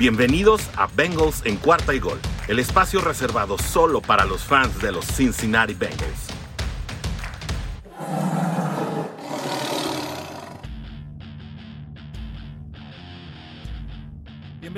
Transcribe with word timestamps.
Bienvenidos 0.00 0.62
a 0.78 0.86
Bengals 0.86 1.42
en 1.44 1.56
cuarta 1.56 1.92
y 1.92 1.98
gol, 1.98 2.18
el 2.48 2.58
espacio 2.58 3.02
reservado 3.02 3.58
solo 3.58 4.00
para 4.00 4.24
los 4.24 4.42
fans 4.42 4.80
de 4.80 4.92
los 4.92 5.04
Cincinnati 5.04 5.74
Bengals. 5.74 6.39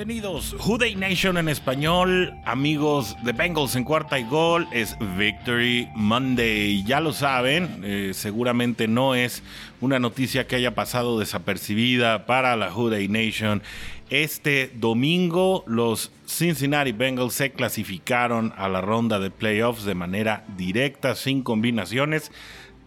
Bienvenidos, 0.05 0.57
Day 0.81 0.97
Nation 0.97 1.37
en 1.39 1.49
español, 1.49 2.35
amigos 2.45 3.17
de 3.23 3.31
Bengals 3.31 3.77
en 3.77 3.85
cuarta 3.85 4.19
y 4.19 4.25
gol, 4.25 4.67
es 4.73 4.97
Victory 5.17 5.89
Monday, 5.95 6.83
ya 6.83 6.99
lo 6.99 7.13
saben, 7.13 7.83
eh, 7.85 8.11
seguramente 8.13 8.89
no 8.89 9.15
es 9.15 9.45
una 9.81 10.01
noticia 10.01 10.49
que 10.49 10.57
haya 10.57 10.75
pasado 10.75 11.21
desapercibida 11.21 12.27
para 12.27 12.57
la 12.57 12.73
Day 12.91 13.07
Nation. 13.07 13.63
Este 14.11 14.73
domingo 14.75 15.63
los 15.69 16.11
Cincinnati 16.27 16.91
Bengals 16.91 17.35
se 17.35 17.53
clasificaron 17.53 18.53
a 18.57 18.69
la 18.69 18.81
ronda 18.81 19.21
de 19.21 19.31
playoffs 19.31 19.85
de 19.85 19.95
manera 19.95 20.45
directa, 20.57 21.15
sin 21.15 21.45
combinaciones, 21.45 22.33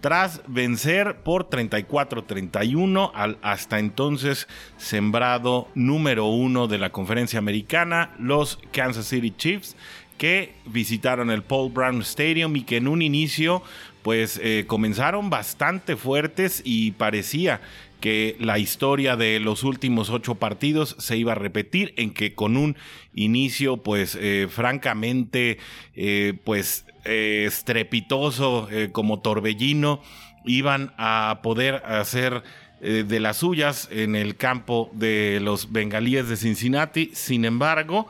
tras 0.05 0.43
vencer 0.45 1.23
por 1.23 1.49
34-31 1.49 3.09
al 3.15 3.39
hasta 3.41 3.79
entonces 3.79 4.47
sembrado 4.77 5.67
número 5.73 6.27
uno 6.27 6.67
de 6.67 6.77
la 6.77 6.91
conferencia 6.91 7.39
americana, 7.39 8.13
los 8.19 8.59
Kansas 8.71 9.07
City 9.07 9.33
Chiefs, 9.35 9.75
que 10.19 10.53
visitaron 10.67 11.31
el 11.31 11.41
Paul 11.41 11.71
Brown 11.71 12.01
Stadium 12.01 12.55
y 12.55 12.61
que 12.61 12.77
en 12.77 12.87
un 12.87 13.01
inicio 13.01 13.63
pues 14.03 14.39
eh, 14.43 14.65
comenzaron 14.67 15.31
bastante 15.31 15.95
fuertes 15.95 16.61
y 16.63 16.91
parecía 16.91 17.61
que 17.99 18.35
la 18.39 18.59
historia 18.59 19.15
de 19.15 19.39
los 19.39 19.63
últimos 19.63 20.11
ocho 20.11 20.35
partidos 20.35 20.95
se 20.99 21.17
iba 21.17 21.31
a 21.31 21.35
repetir, 21.35 21.95
en 21.97 22.11
que 22.11 22.35
con 22.35 22.55
un 22.55 22.77
inicio, 23.15 23.77
pues, 23.77 24.15
eh, 24.21 24.47
francamente, 24.47 25.57
eh, 25.95 26.33
pues, 26.43 26.85
eh, 27.05 27.45
estrepitoso 27.47 28.67
como 28.91 29.19
torbellino, 29.19 30.01
iban 30.45 30.93
a 30.97 31.39
poder 31.41 31.75
hacer 31.85 32.43
de 32.81 33.19
las 33.19 33.37
suyas 33.37 33.87
en 33.91 34.15
el 34.15 34.35
campo 34.35 34.91
de 34.93 35.39
los 35.41 35.71
bengalíes 35.71 36.29
de 36.29 36.35
Cincinnati. 36.35 37.09
Sin 37.13 37.45
embargo, 37.45 38.07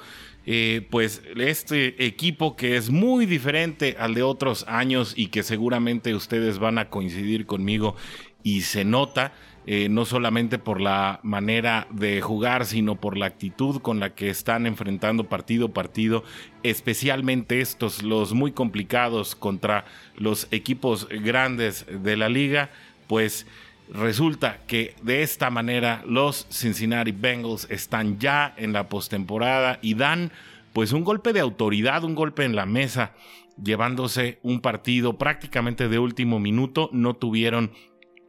pues 0.90 1.22
este 1.38 2.06
equipo 2.06 2.58
que 2.58 2.76
es 2.76 2.90
muy 2.90 3.26
diferente 3.26 3.96
al 4.00 4.16
de 4.16 4.24
otros 4.24 4.66
años 4.68 5.14
y 5.16 5.28
que 5.28 5.44
seguramente 5.44 6.14
ustedes 6.14 6.60
van 6.60 6.78
a 6.78 6.90
coincidir 6.90 7.46
conmigo 7.46 7.96
y 8.46 8.62
se 8.62 8.86
nota, 8.86 9.34
eh, 9.68 9.90
no 9.90 10.06
solamente 10.06 10.60
por 10.60 10.80
la 10.80 11.20
manera 11.24 11.88
de 11.90 12.22
jugar, 12.22 12.66
sino 12.66 12.96
por 12.96 13.18
la 13.18 13.26
actitud 13.26 13.82
con 13.82 14.00
la 14.00 14.14
que 14.14 14.30
están 14.30 14.68
enfrentando 14.68 15.24
partido 15.28 15.68
a 15.68 15.74
partido, 15.74 16.24
especialmente 16.62 17.62
estos, 17.62 18.04
los 18.04 18.34
muy 18.34 18.52
complicados 18.52 19.36
contra 19.36 19.86
los 20.16 20.48
equipos 20.52 21.08
grandes 21.10 21.86
de 21.90 22.16
la 22.16 22.30
liga, 22.30 22.70
pues 23.08 23.48
resulta 23.92 24.60
que 24.68 24.96
de 25.02 25.24
esta 25.24 25.50
manera 25.50 26.04
los 26.06 26.48
Cincinnati 26.52 27.12
Bengals 27.12 27.68
están 27.70 28.20
ya 28.20 28.54
en 28.58 28.72
la 28.74 28.88
postemporada 28.88 29.80
y 29.82 29.96
dan 29.96 30.32
pues 30.74 30.92
un 30.92 31.04
golpe 31.04 31.34
de 31.34 31.40
autoridad, 31.40 32.04
un 32.04 32.16
golpe 32.16 32.44
en 32.44 32.56
la 32.56 32.66
mesa, 32.66 33.14
llevándose 33.64 34.40
un 34.44 34.60
partido 34.60 35.18
prácticamente 35.18 35.88
de 35.88 36.00
último 36.00 36.40
minuto, 36.40 36.90
no 36.92 37.16
tuvieron 37.16 37.72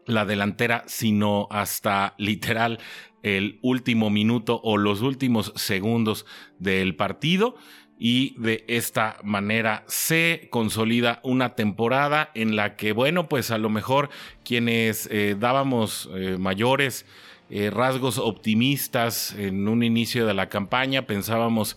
la 0.07 0.25
delantera, 0.25 0.85
sino 0.87 1.49
hasta 1.51 2.15
literal 2.19 2.79
el 3.23 3.59
último 3.63 4.09
minuto 4.09 4.61
o 4.63 4.77
los 4.77 5.03
últimos 5.03 5.53
segundos 5.57 6.27
del 6.59 6.95
partido. 6.97 7.57
Y 7.99 8.39
de 8.39 8.65
esta 8.69 9.17
manera 9.25 9.85
se 9.87 10.49
consolida 10.51 11.21
una 11.23 11.55
temporada 11.55 12.31
en 12.35 12.55
la 12.55 12.77
que, 12.77 12.93
bueno, 12.93 13.29
pues 13.29 13.51
a 13.51 13.59
lo 13.59 13.71
mejor 13.71 14.11
quienes 14.45 15.09
eh, 15.11 15.35
dábamos 15.39 16.11
eh, 16.15 16.37
mayores 16.39 17.07
eh, 17.49 17.71
rasgos 17.71 18.19
optimistas 18.19 19.33
en 19.39 19.67
un 19.69 19.83
inicio 19.83 20.27
de 20.27 20.35
la 20.35 20.49
campaña, 20.49 21.07
pensábamos 21.07 21.77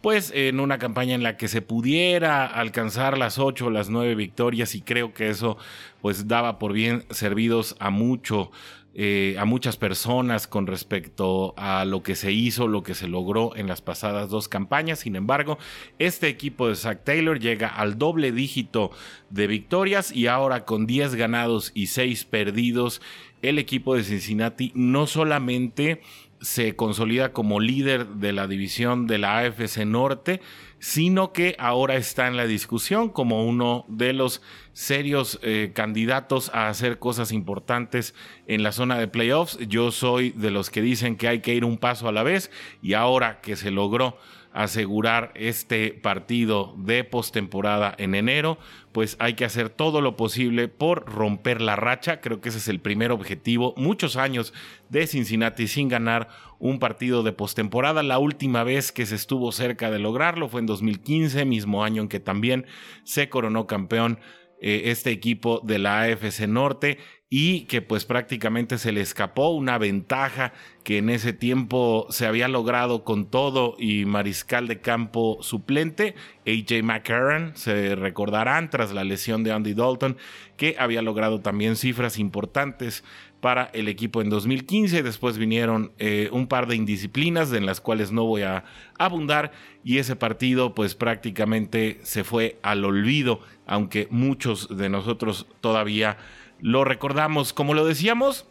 pues 0.00 0.32
en 0.34 0.60
una 0.60 0.78
campaña 0.78 1.14
en 1.14 1.22
la 1.22 1.36
que 1.36 1.48
se 1.48 1.62
pudiera 1.62 2.46
alcanzar 2.46 3.18
las 3.18 3.38
ocho 3.38 3.66
o 3.66 3.70
las 3.70 3.90
nueve 3.90 4.14
victorias 4.14 4.74
y 4.74 4.80
creo 4.80 5.12
que 5.12 5.28
eso 5.28 5.58
pues 6.00 6.28
daba 6.28 6.58
por 6.58 6.72
bien 6.72 7.04
servidos 7.10 7.76
a 7.78 7.90
mucho 7.90 8.50
eh, 8.92 9.36
a 9.38 9.44
muchas 9.44 9.76
personas 9.76 10.48
con 10.48 10.66
respecto 10.66 11.54
a 11.56 11.84
lo 11.84 12.02
que 12.02 12.16
se 12.16 12.32
hizo, 12.32 12.66
lo 12.66 12.82
que 12.82 12.96
se 12.96 13.06
logró 13.06 13.54
en 13.54 13.68
las 13.68 13.82
pasadas 13.82 14.30
dos 14.30 14.48
campañas. 14.48 14.98
Sin 14.98 15.14
embargo, 15.14 15.58
este 16.00 16.26
equipo 16.26 16.66
de 16.66 16.74
Zach 16.74 17.04
Taylor 17.04 17.38
llega 17.38 17.68
al 17.68 17.98
doble 17.98 18.32
dígito 18.32 18.90
de 19.30 19.46
victorias 19.46 20.10
y 20.10 20.26
ahora 20.26 20.64
con 20.64 20.86
10 20.88 21.14
ganados 21.14 21.70
y 21.72 21.86
6 21.86 22.24
perdidos, 22.24 23.00
el 23.42 23.60
equipo 23.60 23.94
de 23.94 24.02
Cincinnati 24.02 24.72
no 24.74 25.06
solamente 25.06 26.02
se 26.40 26.74
consolida 26.74 27.32
como 27.32 27.60
líder 27.60 28.06
de 28.06 28.32
la 28.32 28.46
división 28.46 29.06
de 29.06 29.18
la 29.18 29.38
AFC 29.38 29.84
Norte, 29.84 30.40
sino 30.78 31.32
que 31.32 31.54
ahora 31.58 31.96
está 31.96 32.26
en 32.26 32.36
la 32.36 32.46
discusión 32.46 33.10
como 33.10 33.44
uno 33.44 33.84
de 33.88 34.14
los 34.14 34.40
serios 34.72 35.38
eh, 35.42 35.72
candidatos 35.74 36.50
a 36.54 36.68
hacer 36.68 36.98
cosas 36.98 37.32
importantes 37.32 38.14
en 38.46 38.62
la 38.62 38.72
zona 38.72 38.98
de 38.98 39.08
playoffs. 39.08 39.58
Yo 39.68 39.90
soy 39.90 40.30
de 40.30 40.50
los 40.50 40.70
que 40.70 40.80
dicen 40.80 41.16
que 41.16 41.28
hay 41.28 41.40
que 41.40 41.54
ir 41.54 41.66
un 41.66 41.76
paso 41.76 42.08
a 42.08 42.12
la 42.12 42.22
vez 42.22 42.50
y 42.80 42.94
ahora 42.94 43.42
que 43.42 43.56
se 43.56 43.70
logró 43.70 44.16
asegurar 44.52 45.32
este 45.34 45.92
partido 45.92 46.74
de 46.76 47.04
postemporada 47.04 47.94
en 47.98 48.14
enero, 48.14 48.58
pues 48.92 49.16
hay 49.20 49.34
que 49.34 49.44
hacer 49.44 49.68
todo 49.68 50.00
lo 50.00 50.16
posible 50.16 50.68
por 50.68 51.04
romper 51.06 51.60
la 51.60 51.76
racha. 51.76 52.20
Creo 52.20 52.40
que 52.40 52.48
ese 52.48 52.58
es 52.58 52.68
el 52.68 52.80
primer 52.80 53.12
objetivo. 53.12 53.74
Muchos 53.76 54.16
años 54.16 54.52
de 54.88 55.06
Cincinnati 55.06 55.68
sin 55.68 55.88
ganar 55.88 56.28
un 56.58 56.78
partido 56.78 57.22
de 57.22 57.32
postemporada. 57.32 58.02
La 58.02 58.18
última 58.18 58.64
vez 58.64 58.92
que 58.92 59.06
se 59.06 59.14
estuvo 59.14 59.52
cerca 59.52 59.90
de 59.90 59.98
lograrlo 59.98 60.48
fue 60.48 60.60
en 60.60 60.66
2015, 60.66 61.44
mismo 61.44 61.84
año 61.84 62.02
en 62.02 62.08
que 62.08 62.20
también 62.20 62.66
se 63.04 63.28
coronó 63.28 63.66
campeón 63.66 64.18
eh, 64.60 64.90
este 64.90 65.10
equipo 65.10 65.60
de 65.64 65.78
la 65.78 66.02
AFC 66.02 66.46
Norte 66.46 66.98
y 67.32 67.60
que 67.62 67.80
pues 67.80 68.04
prácticamente 68.04 68.76
se 68.76 68.90
le 68.90 69.00
escapó 69.00 69.50
una 69.50 69.78
ventaja 69.78 70.52
que 70.82 70.98
en 70.98 71.08
ese 71.08 71.32
tiempo 71.32 72.08
se 72.10 72.26
había 72.26 72.48
logrado 72.48 73.04
con 73.04 73.26
todo 73.26 73.76
y 73.78 74.04
mariscal 74.04 74.66
de 74.66 74.80
campo 74.80 75.38
suplente, 75.40 76.16
AJ 76.44 76.82
McCarron, 76.82 77.52
se 77.54 77.94
recordarán 77.94 78.68
tras 78.68 78.92
la 78.92 79.04
lesión 79.04 79.44
de 79.44 79.52
Andy 79.52 79.74
Dalton, 79.74 80.16
que 80.56 80.74
había 80.76 81.02
logrado 81.02 81.40
también 81.40 81.76
cifras 81.76 82.18
importantes 82.18 83.04
para 83.40 83.70
el 83.74 83.86
equipo 83.86 84.20
en 84.20 84.28
2015. 84.28 85.04
Después 85.04 85.38
vinieron 85.38 85.92
eh, 85.98 86.30
un 86.32 86.48
par 86.48 86.66
de 86.66 86.74
indisciplinas 86.74 87.52
en 87.52 87.64
las 87.64 87.80
cuales 87.80 88.10
no 88.10 88.24
voy 88.24 88.42
a 88.42 88.64
abundar 88.98 89.52
y 89.84 89.98
ese 89.98 90.16
partido 90.16 90.74
pues 90.74 90.96
prácticamente 90.96 92.00
se 92.02 92.24
fue 92.24 92.58
al 92.62 92.84
olvido, 92.84 93.40
aunque 93.66 94.08
muchos 94.10 94.76
de 94.76 94.88
nosotros 94.88 95.46
todavía 95.60 96.18
lo 96.62 96.84
recordamos, 96.84 97.52
como 97.52 97.74
lo 97.74 97.84
decíamos, 97.84 98.46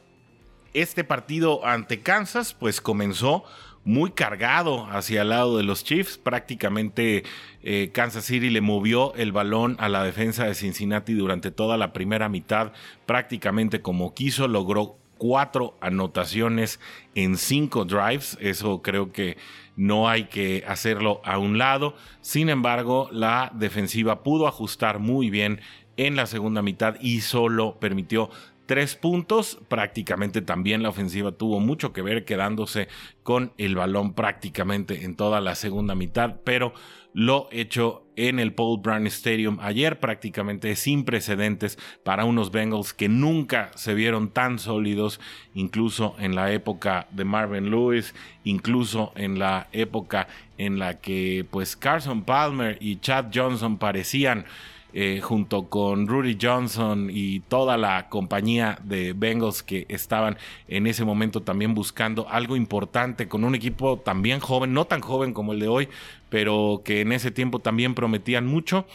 este 0.73 1.03
partido 1.03 1.65
ante 1.65 2.01
Kansas 2.01 2.53
pues 2.53 2.81
comenzó 2.81 3.43
muy 3.83 4.11
cargado 4.11 4.85
hacia 4.91 5.23
el 5.23 5.29
lado 5.29 5.57
de 5.57 5.63
los 5.63 5.83
Chiefs. 5.83 6.17
Prácticamente 6.17 7.23
eh, 7.63 7.89
Kansas 7.93 8.25
City 8.25 8.49
le 8.49 8.61
movió 8.61 9.13
el 9.15 9.31
balón 9.31 9.77
a 9.79 9.89
la 9.89 10.03
defensa 10.03 10.45
de 10.45 10.55
Cincinnati 10.55 11.13
durante 11.13 11.51
toda 11.51 11.77
la 11.77 11.93
primera 11.93 12.29
mitad, 12.29 12.73
prácticamente 13.05 13.81
como 13.81 14.13
quiso, 14.13 14.47
logró 14.47 14.97
cuatro 15.17 15.77
anotaciones 15.81 16.79
en 17.15 17.37
cinco 17.37 17.85
drives. 17.85 18.37
Eso 18.41 18.81
creo 18.81 19.11
que 19.11 19.37
no 19.75 20.09
hay 20.09 20.25
que 20.25 20.63
hacerlo 20.67 21.21
a 21.23 21.37
un 21.37 21.57
lado. 21.57 21.95
Sin 22.21 22.49
embargo, 22.49 23.09
la 23.11 23.51
defensiva 23.55 24.23
pudo 24.23 24.47
ajustar 24.47 24.99
muy 24.99 25.29
bien 25.29 25.61
en 25.99 26.15
la 26.15 26.27
segunda 26.27 26.61
mitad 26.61 26.95
y 27.01 27.21
solo 27.21 27.77
permitió 27.79 28.29
tres 28.65 28.95
puntos. 28.95 29.59
Prácticamente 29.67 30.41
también 30.41 30.81
la 30.81 30.89
ofensiva 30.89 31.33
tuvo 31.33 31.59
mucho 31.59 31.91
que 31.91 32.01
ver 32.01 32.23
quedándose 32.23 32.87
con 33.21 33.51
el 33.57 33.75
balón 33.75 34.13
prácticamente 34.13 35.03
en 35.03 35.15
toda 35.15 35.41
la 35.41 35.55
segunda 35.55 35.95
mitad, 35.95 36.37
pero 36.45 36.73
lo 37.13 37.49
hecho 37.51 38.05
en 38.15 38.39
el 38.39 38.53
Paul 38.53 38.79
Brown 38.81 39.07
Stadium 39.07 39.57
ayer 39.61 39.99
prácticamente 39.99 40.75
sin 40.77 41.03
precedentes 41.03 41.77
para 42.05 42.23
unos 42.23 42.51
Bengals 42.51 42.93
que 42.93 43.09
nunca 43.09 43.71
se 43.75 43.93
vieron 43.93 44.29
tan 44.29 44.57
sólidos, 44.57 45.19
incluso 45.53 46.15
en 46.19 46.35
la 46.35 46.53
época 46.53 47.07
de 47.11 47.25
Marvin 47.25 47.71
Lewis, 47.71 48.13
incluso 48.45 49.11
en 49.15 49.37
la 49.37 49.67
época 49.73 50.27
en 50.57 50.79
la 50.79 50.99
que 50.99 51.45
pues 51.49 51.75
Carson 51.75 52.23
Palmer 52.23 52.77
y 52.79 52.97
Chad 52.97 53.31
Johnson 53.33 53.77
parecían 53.79 54.45
eh, 54.93 55.21
junto 55.21 55.69
con 55.69 56.07
Rudy 56.07 56.37
Johnson 56.41 57.09
y 57.11 57.41
toda 57.41 57.77
la 57.77 58.09
compañía 58.09 58.79
de 58.83 59.13
Bengals 59.13 59.61
que 59.61 59.85
estaban 59.87 60.37
en 60.67 60.87
ese 60.87 61.05
momento 61.05 61.41
también 61.41 61.75
buscando 61.75 62.27
algo 62.27 62.55
importante 62.55 63.27
con 63.27 63.43
un 63.43 63.53
equipo 63.53 63.97
también 63.97 64.39
joven, 64.39 64.73
no 64.73 64.85
tan 64.85 65.01
joven 65.01 65.33
como 65.33 65.53
el 65.53 65.59
de 65.59 65.67
hoy, 65.67 65.89
pero 66.29 66.81
que 66.83 67.01
en 67.01 67.11
ese 67.11 67.29
tiempo 67.29 67.59
también 67.59 67.93
prometían 67.93 68.47
mucho 68.47 68.87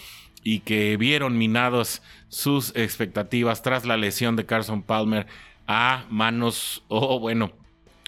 y 0.43 0.61
que 0.61 0.97
vieron 0.97 1.39
minados 1.39 2.03
sus 2.29 2.75
expectativas 2.77 3.63
tras 3.63 3.85
la 3.85 3.97
lesión 3.97 4.37
de 4.37 4.47
Carson 4.47 4.83
Palmer 4.83 5.27
a 5.67 6.05
manos, 6.11 6.83
o 6.89 7.19
bueno, 7.19 7.53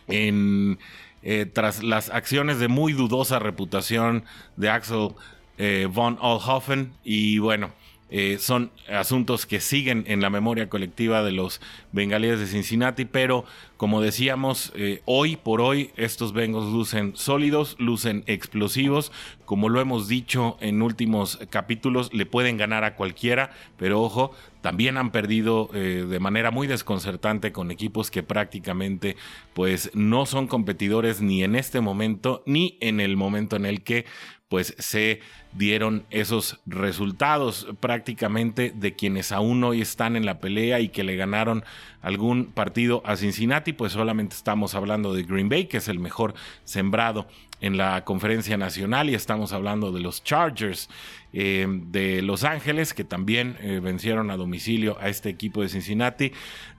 en, 0.08 0.78
eh, 1.22 1.46
tras 1.46 1.82
las 1.82 2.10
acciones 2.10 2.58
de 2.58 2.68
muy 2.68 2.92
dudosa 2.92 3.38
reputación 3.38 4.24
de 4.56 4.70
Axel 4.70 5.14
eh, 5.58 5.88
von 5.90 6.18
Olhoffen 6.20 6.92
y 7.02 7.38
bueno, 7.38 7.70
eh, 8.08 8.36
son 8.38 8.70
asuntos 8.88 9.46
que 9.46 9.58
siguen 9.58 10.04
en 10.06 10.20
la 10.20 10.30
memoria 10.30 10.68
colectiva 10.68 11.24
de 11.24 11.32
los 11.32 11.60
bengalíes 11.90 12.38
de 12.38 12.46
Cincinnati, 12.46 13.04
pero 13.04 13.44
como 13.76 14.00
decíamos, 14.00 14.72
eh, 14.76 15.02
hoy 15.06 15.36
por 15.36 15.60
hoy 15.60 15.90
estos 15.96 16.32
Bengals 16.32 16.66
lucen 16.66 17.16
sólidos, 17.16 17.74
lucen 17.78 18.22
explosivos, 18.26 19.10
como 19.44 19.68
lo 19.68 19.80
hemos 19.80 20.08
dicho 20.08 20.56
en 20.60 20.82
últimos 20.82 21.38
capítulos, 21.50 22.12
le 22.14 22.26
pueden 22.26 22.58
ganar 22.58 22.84
a 22.84 22.94
cualquiera, 22.94 23.50
pero 23.76 24.00
ojo, 24.02 24.32
también 24.60 24.96
han 24.98 25.10
perdido 25.12 25.68
de 25.72 26.18
manera 26.18 26.50
muy 26.50 26.66
desconcertante 26.66 27.52
con 27.52 27.70
equipos 27.70 28.10
que 28.10 28.24
prácticamente 28.24 29.16
pues 29.54 29.92
no 29.94 30.26
son 30.26 30.48
competidores 30.48 31.20
ni 31.20 31.44
en 31.44 31.54
este 31.54 31.80
momento 31.80 32.42
ni 32.46 32.76
en 32.80 32.98
el 32.98 33.16
momento 33.16 33.54
en 33.54 33.64
el 33.64 33.82
que 33.82 34.06
pues 34.48 34.74
se 34.78 35.20
dieron 35.52 36.04
esos 36.10 36.60
resultados 36.66 37.66
prácticamente 37.80 38.72
de 38.74 38.94
quienes 38.94 39.32
aún 39.32 39.64
hoy 39.64 39.80
están 39.80 40.14
en 40.14 40.24
la 40.24 40.38
pelea 40.38 40.80
y 40.80 40.88
que 40.88 41.02
le 41.02 41.16
ganaron 41.16 41.64
algún 42.00 42.46
partido 42.46 43.02
a 43.04 43.16
Cincinnati, 43.16 43.72
pues 43.72 43.92
solamente 43.92 44.36
estamos 44.36 44.74
hablando 44.74 45.12
de 45.14 45.24
Green 45.24 45.48
Bay, 45.48 45.66
que 45.66 45.78
es 45.78 45.88
el 45.88 45.98
mejor 45.98 46.34
sembrado 46.64 47.26
en 47.60 47.76
la 47.76 48.04
conferencia 48.04 48.56
nacional 48.56 49.10
y 49.10 49.14
estamos 49.14 49.52
hablando 49.52 49.90
de 49.90 50.00
los 50.00 50.22
Chargers 50.22 50.88
eh, 51.32 51.66
de 51.68 52.22
Los 52.22 52.44
Ángeles, 52.44 52.94
que 52.94 53.02
también 53.02 53.56
eh, 53.60 53.80
vencieron 53.82 54.30
a 54.30 54.36
domicilio 54.36 54.96
a 55.00 55.08
este 55.08 55.28
equipo 55.28 55.62
de 55.62 55.70
Cincinnati, 55.70 56.32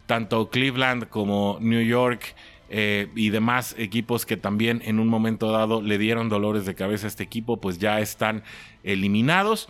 tanto 0.05 0.49
Cleveland 0.49 1.09
como 1.09 1.57
New 1.59 1.81
York 1.81 2.35
eh, 2.69 3.09
y 3.15 3.29
demás 3.29 3.75
equipos 3.77 4.25
que 4.25 4.37
también 4.37 4.81
en 4.85 4.99
un 4.99 5.07
momento 5.07 5.51
dado 5.51 5.81
le 5.81 5.97
dieron 5.97 6.29
dolores 6.29 6.65
de 6.65 6.75
cabeza 6.75 7.07
a 7.07 7.09
este 7.09 7.23
equipo, 7.23 7.57
pues 7.57 7.79
ya 7.79 7.99
están 7.99 8.43
eliminados. 8.83 9.69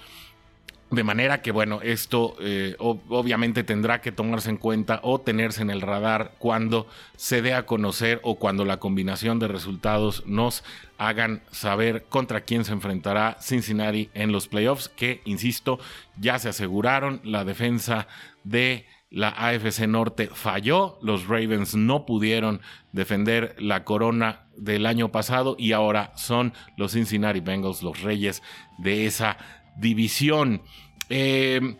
De 0.89 1.03
manera 1.03 1.41
que, 1.41 1.51
bueno, 1.51 1.81
esto 1.81 2.37
eh, 2.39 2.75
obviamente 2.79 3.65
tendrá 3.65 3.99
que 3.99 4.13
tomarse 4.13 4.49
en 4.49 4.55
cuenta 4.55 5.01
o 5.03 5.19
tenerse 5.19 5.61
en 5.61 5.69
el 5.69 5.81
radar 5.81 6.35
cuando 6.39 6.87
se 7.17 7.41
dé 7.41 7.53
a 7.53 7.65
conocer 7.65 8.21
o 8.23 8.35
cuando 8.35 8.63
la 8.63 8.77
combinación 8.77 9.37
de 9.37 9.49
resultados 9.49 10.23
nos 10.25 10.63
hagan 10.97 11.41
saber 11.51 12.05
contra 12.07 12.41
quién 12.41 12.63
se 12.63 12.71
enfrentará 12.71 13.37
Cincinnati 13.41 14.09
en 14.13 14.31
los 14.31 14.47
playoffs, 14.47 14.87
que, 14.87 15.21
insisto, 15.25 15.77
ya 16.17 16.39
se 16.39 16.47
aseguraron 16.47 17.19
la 17.25 17.43
defensa 17.43 18.07
de 18.45 18.85
la 19.09 19.29
AFC 19.29 19.87
Norte 19.87 20.29
falló, 20.33 20.99
los 21.01 21.27
Ravens 21.27 21.75
no 21.75 22.05
pudieron 22.05 22.61
defender 22.91 23.55
la 23.59 23.83
corona 23.83 24.47
del 24.57 24.85
año 24.85 25.11
pasado 25.11 25.55
y 25.57 25.71
ahora 25.71 26.11
son 26.15 26.53
los 26.75 26.91
Cincinnati 26.91 27.39
Bengals 27.39 27.83
los 27.83 28.01
reyes 28.01 28.43
de 28.77 29.05
esa 29.05 29.37
división. 29.77 30.61
Eh, 31.09 31.77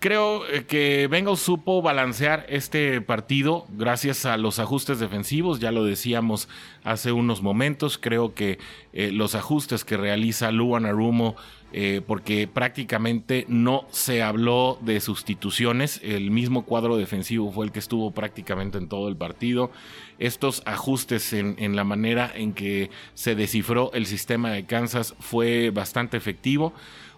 creo 0.00 0.46
eh, 0.48 0.64
que 0.66 1.06
Bengals 1.06 1.40
supo 1.40 1.80
balancear 1.82 2.44
este 2.48 3.00
partido 3.00 3.66
gracias 3.70 4.26
a 4.26 4.36
los 4.36 4.58
ajustes 4.58 4.98
defensivos, 4.98 5.60
ya 5.60 5.72
lo 5.72 5.84
decíamos 5.84 6.48
hace 6.84 7.12
unos 7.12 7.42
momentos, 7.42 7.96
creo 7.96 8.34
que 8.34 8.58
eh, 8.92 9.12
los 9.12 9.34
ajustes 9.34 9.84
que 9.84 9.96
realiza 9.96 10.50
Luan 10.50 10.84
Arumo 10.84 11.36
eh, 11.72 12.00
porque 12.04 12.48
prácticamente 12.48 13.44
no 13.48 13.86
se 13.90 14.22
habló 14.22 14.78
de 14.80 15.00
sustituciones. 15.00 16.00
El 16.02 16.32
mismo 16.32 16.64
cuadro 16.64 16.96
defensivo 16.96 17.52
fue 17.52 17.64
el 17.64 17.72
que 17.72 17.78
estuvo 17.78 18.10
prácticamente 18.10 18.78
en 18.78 18.88
todo 18.88 19.08
el 19.08 19.16
partido. 19.16 19.70
Estos 20.18 20.62
ajustes 20.66 21.32
en, 21.32 21.76
la 21.76 21.84
manera 21.84 22.30
en 22.34 22.54
que 22.54 22.90
se 23.14 23.36
descifró 23.36 23.92
el 23.94 24.06
sistema 24.06 24.50
de 24.50 24.64
Kansas 24.64 25.14
fue 25.20 25.70
bastante 25.70 26.16
efectivo. 26.16 26.72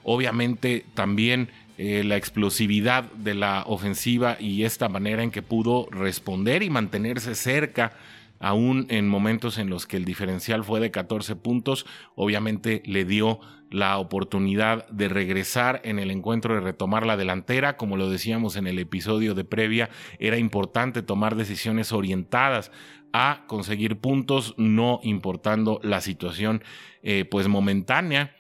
Obviamente 0.05 0.85
también 0.93 1.49
eh, 1.79 2.05
la 2.05 2.17
explosividad 2.17 3.05
de 3.13 3.35
la 3.35 3.65
ofensiva 3.67 4.37
y 4.39 4.65
esta 4.65 4.91
manera 4.91 5.23
en 5.23 5.31
que 5.31 5.41
pudo 5.41 5.89
responder 5.91 6.63
y 6.63 6.69
mantenerse 6.69 7.35
cerca 7.35 7.93
aún 8.43 8.87
en 8.91 9.09
momentos 9.09 9.57
en 9.57 9.71
los 9.71 9.87
que 9.87 9.97
el 9.97 10.05
diferencial 10.05 10.65
fue 10.65 10.81
de 10.81 10.91
14 10.91 11.37
puntos, 11.37 11.87
obviamente 12.17 12.83
le 12.85 13.05
dio 13.05 13.41
la 13.71 13.97
oportunidad 13.99 14.87
de 14.89 15.09
regresar 15.09 15.81
en 15.85 15.99
el 15.99 16.11
encuentro, 16.11 16.55
de 16.55 16.61
retomar 16.61 17.07
la 17.07 17.17
delantera. 17.17 17.77
Como 17.77 17.97
lo 17.97 18.11
decíamos 18.11 18.57
en 18.57 18.67
el 18.67 18.79
episodio 18.79 19.35
de 19.35 19.45
previa, 19.45 19.89
era 20.19 20.37
importante 20.37 21.03
tomar 21.03 21.37
decisiones 21.37 21.93
orientadas 21.93 22.71
a 23.13 23.45
conseguir 23.47 24.01
puntos, 24.01 24.55
no 24.59 25.01
importando 25.05 25.81
la 25.83 26.01
situación 26.01 26.63
eh, 27.03 27.25
pues 27.25 27.47
momentánea 27.49 28.35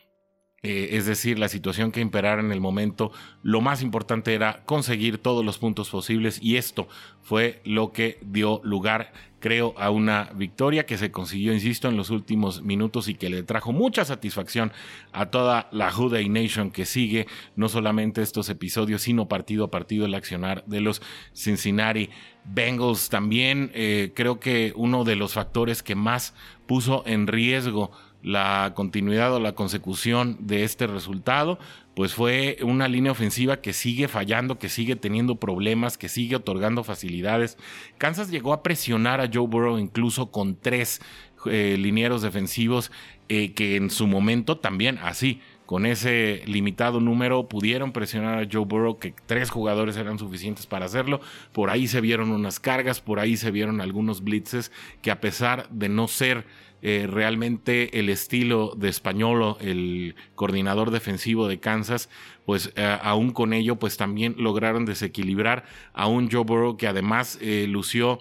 eh, 0.64 0.96
es 0.96 1.06
decir, 1.06 1.40
la 1.40 1.48
situación 1.48 1.90
que 1.90 2.00
imperara 2.00 2.40
en 2.40 2.52
el 2.52 2.60
momento, 2.60 3.10
lo 3.42 3.60
más 3.60 3.82
importante 3.82 4.32
era 4.32 4.62
conseguir 4.64 5.18
todos 5.18 5.44
los 5.44 5.58
puntos 5.58 5.90
posibles 5.90 6.38
y 6.40 6.56
esto 6.56 6.86
fue 7.20 7.60
lo 7.64 7.90
que 7.90 8.20
dio 8.22 8.60
lugar, 8.62 9.12
creo, 9.40 9.74
a 9.76 9.90
una 9.90 10.30
victoria 10.36 10.86
que 10.86 10.98
se 10.98 11.10
consiguió, 11.10 11.52
insisto, 11.52 11.88
en 11.88 11.96
los 11.96 12.10
últimos 12.10 12.62
minutos 12.62 13.08
y 13.08 13.14
que 13.14 13.28
le 13.28 13.42
trajo 13.42 13.72
mucha 13.72 14.04
satisfacción 14.04 14.70
a 15.10 15.30
toda 15.30 15.68
la 15.72 15.90
Juday 15.90 16.28
Nation 16.28 16.70
que 16.70 16.86
sigue 16.86 17.26
no 17.56 17.68
solamente 17.68 18.22
estos 18.22 18.48
episodios, 18.48 19.02
sino 19.02 19.26
partido 19.26 19.64
a 19.64 19.70
partido 19.72 20.06
el 20.06 20.14
accionar 20.14 20.64
de 20.66 20.80
los 20.80 21.02
Cincinnati 21.34 22.08
Bengals. 22.44 23.08
También 23.08 23.72
eh, 23.74 24.12
creo 24.14 24.38
que 24.38 24.72
uno 24.76 25.02
de 25.02 25.16
los 25.16 25.32
factores 25.32 25.82
que 25.82 25.96
más 25.96 26.34
puso 26.68 27.02
en 27.04 27.26
riesgo 27.26 27.90
la 28.22 28.72
continuidad 28.74 29.34
o 29.34 29.40
la 29.40 29.54
consecución 29.54 30.36
de 30.40 30.64
este 30.64 30.86
resultado, 30.86 31.58
pues 31.94 32.14
fue 32.14 32.58
una 32.62 32.88
línea 32.88 33.12
ofensiva 33.12 33.60
que 33.60 33.72
sigue 33.72 34.08
fallando, 34.08 34.58
que 34.58 34.68
sigue 34.68 34.96
teniendo 34.96 35.36
problemas, 35.36 35.98
que 35.98 36.08
sigue 36.08 36.36
otorgando 36.36 36.84
facilidades. 36.84 37.58
Kansas 37.98 38.30
llegó 38.30 38.52
a 38.52 38.62
presionar 38.62 39.20
a 39.20 39.28
Joe 39.32 39.46
Burrow 39.46 39.78
incluso 39.78 40.30
con 40.30 40.56
tres 40.56 41.00
eh, 41.46 41.76
linieros 41.78 42.22
defensivos 42.22 42.92
eh, 43.28 43.52
que 43.52 43.76
en 43.76 43.90
su 43.90 44.06
momento 44.06 44.58
también 44.58 44.98
así 44.98 45.40
con 45.72 45.86
ese 45.86 46.42
limitado 46.44 47.00
número 47.00 47.48
pudieron 47.48 47.92
presionar 47.92 48.38
a 48.38 48.46
Joe 48.46 48.66
Burrow, 48.66 48.98
que 48.98 49.14
tres 49.24 49.48
jugadores 49.48 49.96
eran 49.96 50.18
suficientes 50.18 50.66
para 50.66 50.84
hacerlo. 50.84 51.22
Por 51.52 51.70
ahí 51.70 51.88
se 51.88 52.02
vieron 52.02 52.30
unas 52.30 52.60
cargas, 52.60 53.00
por 53.00 53.18
ahí 53.18 53.38
se 53.38 53.50
vieron 53.50 53.80
algunos 53.80 54.22
blitzes 54.22 54.70
que 55.00 55.10
a 55.10 55.22
pesar 55.22 55.70
de 55.70 55.88
no 55.88 56.08
ser 56.08 56.44
eh, 56.82 57.06
realmente 57.08 57.98
el 57.98 58.10
estilo 58.10 58.74
de 58.76 58.90
Españolo, 58.90 59.56
el 59.62 60.14
coordinador 60.34 60.90
defensivo 60.90 61.48
de 61.48 61.58
Kansas, 61.58 62.10
pues 62.44 62.70
eh, 62.76 62.98
aún 63.00 63.30
con 63.32 63.54
ello, 63.54 63.76
pues 63.76 63.96
también 63.96 64.34
lograron 64.36 64.84
desequilibrar 64.84 65.64
a 65.94 66.06
un 66.06 66.30
Joe 66.30 66.44
Burrow 66.44 66.76
que 66.76 66.86
además 66.86 67.38
eh, 67.40 67.64
lució 67.66 68.20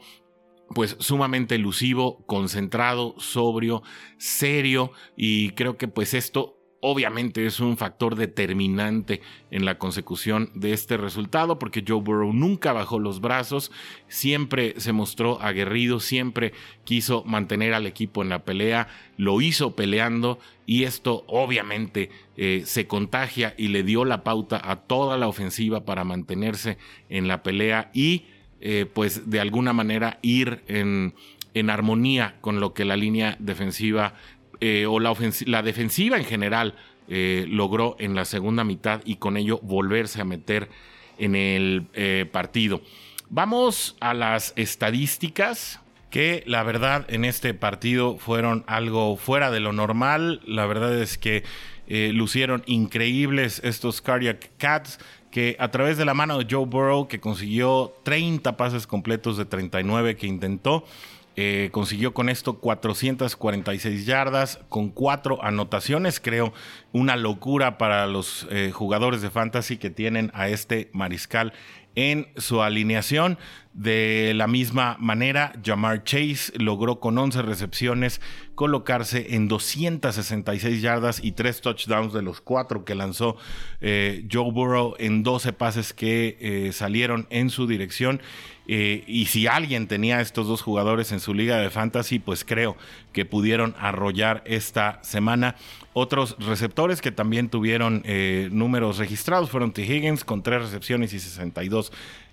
pues 0.73 0.95
sumamente 0.99 1.55
elusivo, 1.55 2.25
concentrado, 2.27 3.13
sobrio, 3.17 3.83
serio 4.17 4.93
y 5.17 5.49
creo 5.49 5.75
que 5.75 5.89
pues 5.89 6.13
esto 6.13 6.60
obviamente 6.81 7.45
es 7.45 7.59
un 7.59 7.77
factor 7.77 8.15
determinante 8.15 9.21
en 9.51 9.65
la 9.65 9.77
consecución 9.77 10.49
de 10.55 10.73
este 10.73 10.97
resultado 10.97 11.59
porque 11.59 11.83
Joe 11.87 12.01
Burrow 12.01 12.33
nunca 12.33 12.73
bajó 12.73 12.99
los 12.99 13.21
brazos, 13.21 13.71
siempre 14.07 14.73
se 14.77 14.91
mostró 14.91 15.39
aguerrido, 15.41 15.99
siempre 15.99 16.53
quiso 16.83 17.23
mantener 17.23 17.75
al 17.75 17.85
equipo 17.85 18.23
en 18.23 18.29
la 18.29 18.43
pelea, 18.43 18.87
lo 19.15 19.41
hizo 19.41 19.75
peleando 19.75 20.39
y 20.65 20.83
esto 20.83 21.23
obviamente 21.27 22.09
eh, 22.35 22.63
se 22.65 22.87
contagia 22.87 23.53
y 23.57 23.67
le 23.67 23.83
dio 23.83 24.03
la 24.03 24.23
pauta 24.23 24.59
a 24.63 24.77
toda 24.77 25.17
la 25.17 25.27
ofensiva 25.27 25.85
para 25.85 26.03
mantenerse 26.03 26.79
en 27.09 27.27
la 27.27 27.43
pelea 27.43 27.91
y 27.93 28.25
eh, 28.59 28.87
pues 28.91 29.29
de 29.29 29.39
alguna 29.39 29.73
manera 29.73 30.17
ir 30.23 30.63
en, 30.67 31.13
en 31.53 31.69
armonía 31.69 32.37
con 32.41 32.59
lo 32.59 32.73
que 32.73 32.85
la 32.85 32.97
línea 32.97 33.35
defensiva 33.39 34.15
eh, 34.61 34.85
o 34.85 34.99
la, 34.99 35.61
defensiva 35.63 36.17
en 36.17 36.25
general 36.25 36.75
eh, 37.07 37.45
logró 37.49 37.95
en 37.97 38.13
la 38.13 38.25
segunda 38.25 38.63
mitad 38.63 39.01
y 39.05 39.15
con 39.15 39.35
ello 39.35 39.59
volverse 39.63 40.21
a 40.21 40.23
meter 40.23 40.69
en 41.17 41.35
el 41.35 41.87
eh, 41.93 42.27
partido. 42.31 42.81
Vamos 43.29 43.97
a 43.99 44.13
las 44.13 44.53
estadísticas 44.55 45.79
que 46.11 46.43
la 46.45 46.61
verdad 46.61 47.05
en 47.09 47.25
este 47.25 47.55
partido 47.55 48.17
fueron 48.17 48.63
algo 48.67 49.17
fuera 49.17 49.49
de 49.49 49.61
lo 49.61 49.73
normal. 49.73 50.41
La 50.45 50.67
verdad 50.67 50.95
es 51.01 51.17
que 51.17 51.43
lucieron 51.87 52.63
increíbles 52.67 53.59
estos 53.65 54.01
Cardiac 54.01 54.51
Cats 54.57 54.99
que 55.31 55.55
a 55.59 55.71
través 55.71 55.97
de 55.97 56.05
la 56.05 56.13
mano 56.13 56.37
de 56.37 56.45
Joe 56.49 56.65
Burrow, 56.65 57.07
que 57.07 57.19
consiguió 57.19 57.93
30 58.03 58.57
pases 58.57 58.85
completos 58.85 59.37
de 59.37 59.45
39 59.45 60.17
que 60.17 60.27
intentó, 60.27 60.85
eh, 61.35 61.69
consiguió 61.71 62.13
con 62.13 62.27
esto 62.29 62.59
446 62.59 64.05
yardas 64.05 64.59
con 64.69 64.89
cuatro 64.89 65.43
anotaciones. 65.43 66.19
Creo 66.19 66.53
una 66.91 67.15
locura 67.15 67.77
para 67.77 68.05
los 68.07 68.47
eh, 68.49 68.71
jugadores 68.71 69.21
de 69.21 69.29
fantasy 69.29 69.77
que 69.77 69.89
tienen 69.89 70.31
a 70.33 70.49
este 70.49 70.89
mariscal 70.93 71.53
en 71.95 72.27
su 72.37 72.61
alineación. 72.61 73.37
De 73.73 74.33
la 74.35 74.47
misma 74.47 74.97
manera, 74.99 75.53
Jamar 75.63 76.03
Chase 76.03 76.51
logró 76.57 76.99
con 76.99 77.17
11 77.17 77.41
recepciones 77.41 78.19
colocarse 78.53 79.33
en 79.33 79.47
266 79.47 80.81
yardas 80.81 81.23
y 81.23 81.31
3 81.31 81.61
touchdowns 81.61 82.11
de 82.11 82.21
los 82.21 82.41
4 82.41 82.83
que 82.83 82.95
lanzó 82.95 83.37
eh, 83.79 84.27
Joe 84.29 84.51
Burrow 84.51 84.95
en 84.99 85.23
12 85.23 85.53
pases 85.53 85.93
que 85.93 86.37
eh, 86.41 86.73
salieron 86.73 87.27
en 87.29 87.49
su 87.49 87.65
dirección. 87.65 88.21
Eh, 88.67 89.03
y 89.07 89.25
si 89.25 89.47
alguien 89.47 89.87
tenía 89.87 90.17
a 90.17 90.21
estos 90.21 90.47
dos 90.47 90.61
jugadores 90.61 91.11
en 91.13 91.19
su 91.19 91.33
liga 91.33 91.57
de 91.57 91.69
fantasy, 91.69 92.19
pues 92.19 92.43
creo 92.43 92.77
que 93.13 93.25
pudieron 93.25 93.73
arrollar 93.79 94.43
esta 94.45 94.99
semana. 95.01 95.55
Otros 95.93 96.35
receptores 96.39 97.01
que 97.01 97.11
también 97.11 97.49
tuvieron 97.49 98.03
números 98.51 98.97
registrados 98.97 99.49
fueron 99.49 99.73
T. 99.73 99.83
Higgins 99.83 100.23
con 100.23 100.41
3 100.41 100.61
recepciones 100.61 101.13
y 101.13 101.19
62 101.19 101.91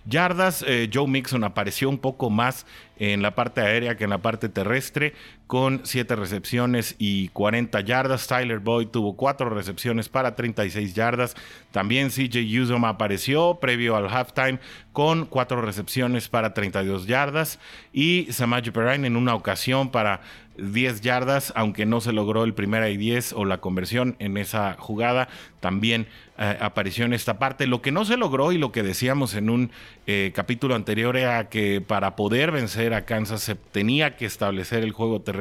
yardas. 0.08 0.64
Eh, 0.66 0.90
Joe 0.92 1.06
Mixon 1.06 1.44
apareció 1.44 1.88
un 1.88 1.98
poco 1.98 2.30
más 2.30 2.66
en 2.98 3.22
la 3.22 3.34
parte 3.34 3.60
aérea 3.60 3.96
que 3.96 4.04
en 4.04 4.10
la 4.10 4.18
parte 4.18 4.48
terrestre, 4.48 5.14
con 5.48 5.80
7 5.82 6.14
recepciones 6.14 6.94
y 6.98 7.28
40 7.30 7.80
yardas. 7.80 8.26
Tyler 8.28 8.60
Boyd 8.60 8.88
tuvo 8.88 9.16
4 9.16 9.48
recepciones 9.48 10.08
para 10.08 10.36
36 10.36 10.94
yardas. 10.94 11.34
También 11.72 12.10
CJ 12.10 12.38
Uzom 12.60 12.84
apareció 12.84 13.58
previo 13.58 13.96
al 13.96 14.08
halftime 14.08 14.60
con 14.92 15.24
4 15.24 15.62
recepciones 15.62 16.28
para 16.28 16.52
32 16.52 17.06
yardas. 17.06 17.58
Y 17.92 18.28
Samaje 18.30 18.70
Perrine 18.70 19.06
en 19.06 19.16
una 19.16 19.34
ocasión 19.34 19.90
para 19.90 20.20
10 20.58 21.00
yardas, 21.00 21.52
aunque 21.56 21.86
no 21.86 22.00
se 22.00 22.12
logró 22.12 22.44
el 22.44 22.52
primer 22.52 22.90
y 22.90 22.96
10 22.96 23.32
o 23.34 23.44
la 23.44 23.58
conversión 23.58 24.16
en 24.18 24.36
esa 24.36 24.76
jugada, 24.78 25.28
también 25.60 26.06
eh, 26.36 26.56
apareció 26.60 27.04
en 27.04 27.12
esta 27.12 27.38
parte. 27.38 27.66
Lo 27.66 27.80
que 27.80 27.92
no 27.92 28.04
se 28.04 28.16
logró 28.16 28.52
y 28.52 28.58
lo 28.58 28.72
que 28.72 28.82
decíamos 28.82 29.34
en 29.34 29.50
un 29.50 29.70
eh, 30.06 30.32
capítulo 30.34 30.74
anterior 30.74 31.16
era 31.16 31.48
que 31.48 31.80
para 31.80 32.16
poder 32.16 32.50
vencer 32.50 32.92
a 32.94 33.04
Kansas 33.04 33.42
se 33.42 33.54
tenía 33.54 34.16
que 34.16 34.26
establecer 34.26 34.82
el 34.82 34.92
juego 34.92 35.20
terrestre, 35.20 35.37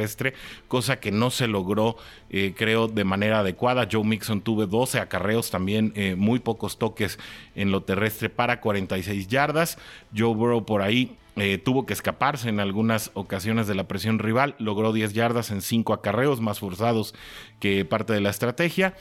cosa 0.67 0.99
que 0.99 1.11
no 1.11 1.31
se 1.31 1.47
logró, 1.47 1.97
eh, 2.29 2.53
creo, 2.55 2.87
de 2.87 3.03
manera 3.03 3.39
adecuada. 3.39 3.87
Joe 3.91 4.03
Mixon 4.03 4.41
tuvo 4.41 4.65
12 4.65 4.99
acarreos, 4.99 5.49
también 5.49 5.93
muy 6.17 6.39
pocos 6.39 6.77
toques 6.77 7.19
en 7.55 7.71
lo 7.71 7.83
terrestre 7.83 8.29
para 8.29 8.61
46 8.61 9.27
yardas. 9.27 9.77
Joe 10.15 10.33
Burrow 10.33 10.65
por 10.65 10.81
ahí 10.81 11.17
eh, 11.39 11.59
tuvo 11.59 11.85
que 11.85 11.93
escaparse 11.93 12.49
en 12.49 12.59
algunas 12.59 13.11
ocasiones 13.13 13.67
de 13.67 13.75
la 13.75 13.87
presión 13.87 14.17
rival, 14.17 14.55
logró 14.57 14.91
10 14.91 15.13
yardas 15.13 15.51
en 15.51 15.61
5 15.61 15.93
acarreos 15.93 16.41
más 16.41 16.59
forzados 16.59 17.13
que 17.59 17.85
parte 17.85 18.11
de 18.13 18.21
la 18.21 18.31
estrategia. 18.31 18.95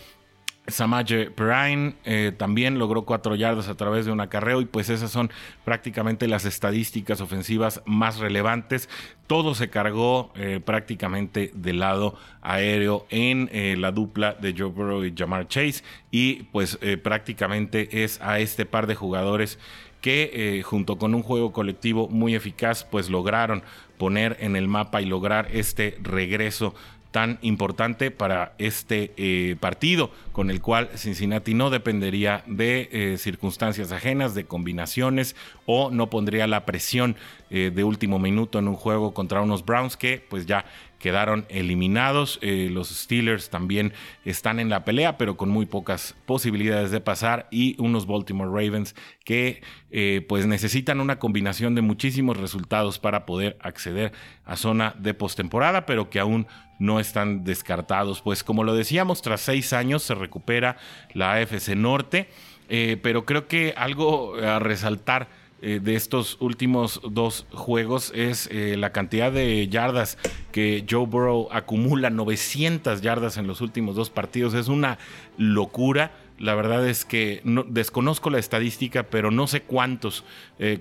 Samaje 0.68 1.30
Perrine 1.30 1.94
eh, 2.04 2.32
también 2.36 2.78
logró 2.78 3.04
4 3.04 3.34
yardas 3.36 3.68
a 3.68 3.76
través 3.76 4.06
de 4.06 4.12
un 4.12 4.20
acarreo 4.20 4.60
y 4.60 4.66
pues 4.66 4.90
esas 4.90 5.10
son 5.10 5.30
prácticamente 5.64 6.28
las 6.28 6.44
estadísticas 6.44 7.20
ofensivas 7.20 7.82
más 7.86 8.18
relevantes. 8.18 8.88
Todo 9.26 9.54
se 9.54 9.70
cargó 9.70 10.32
eh, 10.36 10.60
prácticamente 10.64 11.50
del 11.54 11.80
lado 11.80 12.16
aéreo 12.42 13.06
en 13.10 13.50
la 13.80 13.90
dupla 13.90 14.34
de 14.34 14.54
Joe 14.56 14.68
Burrow 14.68 15.04
y 15.04 15.14
Jamar 15.16 15.48
Chase 15.48 15.82
y 16.10 16.44
pues 16.44 16.78
prácticamente 17.02 18.04
es 18.04 18.20
a 18.20 18.38
este 18.38 18.66
par 18.66 18.86
de 18.86 18.94
jugadores 18.94 19.58
que 20.06 20.30
eh, 20.32 20.62
junto 20.62 20.98
con 20.98 21.16
un 21.16 21.22
juego 21.24 21.52
colectivo 21.52 22.08
muy 22.08 22.36
eficaz, 22.36 22.84
pues 22.84 23.10
lograron 23.10 23.64
poner 23.98 24.36
en 24.38 24.54
el 24.54 24.68
mapa 24.68 25.02
y 25.02 25.06
lograr 25.06 25.48
este 25.50 25.98
regreso 26.00 26.76
tan 27.16 27.38
importante 27.40 28.10
para 28.10 28.52
este 28.58 29.14
eh, 29.16 29.56
partido, 29.58 30.10
con 30.32 30.50
el 30.50 30.60
cual 30.60 30.90
Cincinnati 30.96 31.54
no 31.54 31.70
dependería 31.70 32.44
de 32.46 32.90
eh, 32.92 33.16
circunstancias 33.16 33.90
ajenas, 33.90 34.34
de 34.34 34.44
combinaciones, 34.44 35.34
o 35.64 35.90
no 35.90 36.10
pondría 36.10 36.46
la 36.46 36.66
presión 36.66 37.16
de 37.48 37.84
último 37.84 38.18
minuto 38.18 38.58
en 38.58 38.66
un 38.66 38.74
juego 38.74 39.14
contra 39.14 39.40
unos 39.40 39.64
Browns 39.64 39.96
que 39.96 40.22
pues 40.28 40.46
ya 40.46 40.64
quedaron 41.06 41.46
eliminados. 41.50 42.40
Eh, 42.42 42.68
los 42.68 42.88
Steelers 42.88 43.48
también 43.48 43.92
están 44.24 44.58
en 44.58 44.68
la 44.68 44.84
pelea, 44.84 45.16
pero 45.16 45.36
con 45.36 45.48
muy 45.50 45.64
pocas 45.64 46.16
posibilidades 46.26 46.90
de 46.90 47.00
pasar. 47.00 47.46
Y 47.52 47.80
unos 47.80 48.08
Baltimore 48.08 48.50
Ravens 48.50 48.96
que 49.24 49.62
eh, 49.92 50.26
pues 50.28 50.46
necesitan 50.46 51.00
una 51.00 51.20
combinación 51.20 51.76
de 51.76 51.82
muchísimos 51.82 52.38
resultados 52.38 52.98
para 52.98 53.24
poder 53.24 53.56
acceder 53.60 54.10
a 54.44 54.56
zona 54.56 54.96
de 54.98 55.14
postemporada, 55.14 55.86
pero 55.86 56.10
que 56.10 56.18
aún 56.18 56.48
no 56.80 56.98
están 56.98 57.44
descartados. 57.44 58.20
Pues 58.20 58.42
como 58.42 58.64
lo 58.64 58.74
decíamos, 58.74 59.22
tras 59.22 59.42
seis 59.42 59.72
años 59.72 60.02
se 60.02 60.16
recupera 60.16 60.76
la 61.14 61.34
AFC 61.34 61.76
Norte, 61.76 62.28
eh, 62.68 62.98
pero 63.00 63.24
creo 63.24 63.46
que 63.46 63.74
algo 63.76 64.34
a 64.34 64.58
resaltar 64.58 65.28
eh, 65.62 65.80
de 65.82 65.96
estos 65.96 66.36
últimos 66.40 67.00
dos 67.02 67.46
juegos 67.50 68.12
es 68.14 68.46
eh, 68.52 68.76
la 68.76 68.92
cantidad 68.92 69.32
de 69.32 69.66
yardas 69.68 70.18
que 70.52 70.84
Joe 70.88 71.06
Burrow 71.06 71.48
acumula, 71.50 72.10
900 72.10 73.00
yardas 73.00 73.38
en 73.38 73.46
los 73.46 73.62
últimos 73.62 73.96
dos 73.96 74.10
partidos. 74.10 74.52
Es 74.52 74.68
una 74.68 74.98
locura. 75.38 76.12
La 76.38 76.54
verdad 76.54 76.86
es 76.86 77.06
que 77.06 77.40
no, 77.44 77.64
desconozco 77.66 78.28
la 78.28 78.38
estadística, 78.38 79.04
pero 79.04 79.30
no 79.30 79.46
sé 79.46 79.62
cuántos 79.62 80.24
eh, 80.58 80.80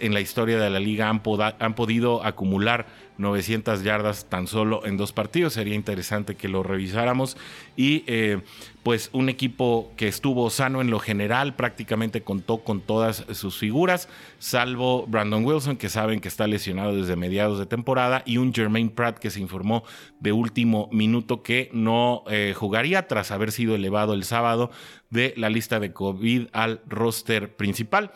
en 0.00 0.14
la 0.14 0.20
historia 0.20 0.58
de 0.58 0.70
la 0.70 0.80
liga 0.80 1.08
han, 1.08 1.22
han 1.58 1.74
podido 1.74 2.24
acumular 2.24 2.86
900 3.18 3.82
yardas 3.82 4.26
tan 4.28 4.46
solo 4.46 4.84
en 4.84 4.96
dos 4.96 5.12
partidos. 5.12 5.54
Sería 5.54 5.74
interesante 5.74 6.34
que 6.34 6.48
lo 6.48 6.62
revisáramos. 6.62 7.36
Y 7.76 8.04
eh, 8.06 8.40
pues 8.82 9.10
un 9.12 9.28
equipo 9.28 9.92
que 9.96 10.08
estuvo 10.08 10.50
sano 10.50 10.80
en 10.80 10.90
lo 10.90 10.98
general, 10.98 11.54
prácticamente 11.54 12.22
contó 12.22 12.58
con 12.58 12.80
todas 12.80 13.24
sus 13.32 13.56
figuras, 13.56 14.08
salvo 14.38 15.06
Brandon 15.06 15.44
Wilson, 15.44 15.76
que 15.76 15.88
saben 15.88 16.20
que 16.20 16.28
está 16.28 16.46
lesionado 16.46 16.96
desde 16.96 17.14
mediados 17.16 17.58
de 17.58 17.66
temporada, 17.66 18.22
y 18.26 18.38
un 18.38 18.52
Jermaine 18.52 18.90
Pratt 18.90 19.18
que 19.18 19.30
se 19.30 19.40
informó 19.40 19.84
de 20.18 20.32
último 20.32 20.88
minuto 20.90 21.42
que 21.42 21.70
no 21.72 22.24
eh, 22.28 22.54
jugaría 22.56 23.06
tras 23.06 23.30
haber 23.30 23.52
sido 23.52 23.76
elevado 23.76 24.14
el 24.14 24.24
sábado 24.24 24.70
de 25.10 25.32
la 25.36 25.48
lista 25.48 25.78
de 25.78 25.92
COVID 25.92 26.48
al 26.52 26.80
roster 26.88 27.54
principal. 27.54 28.10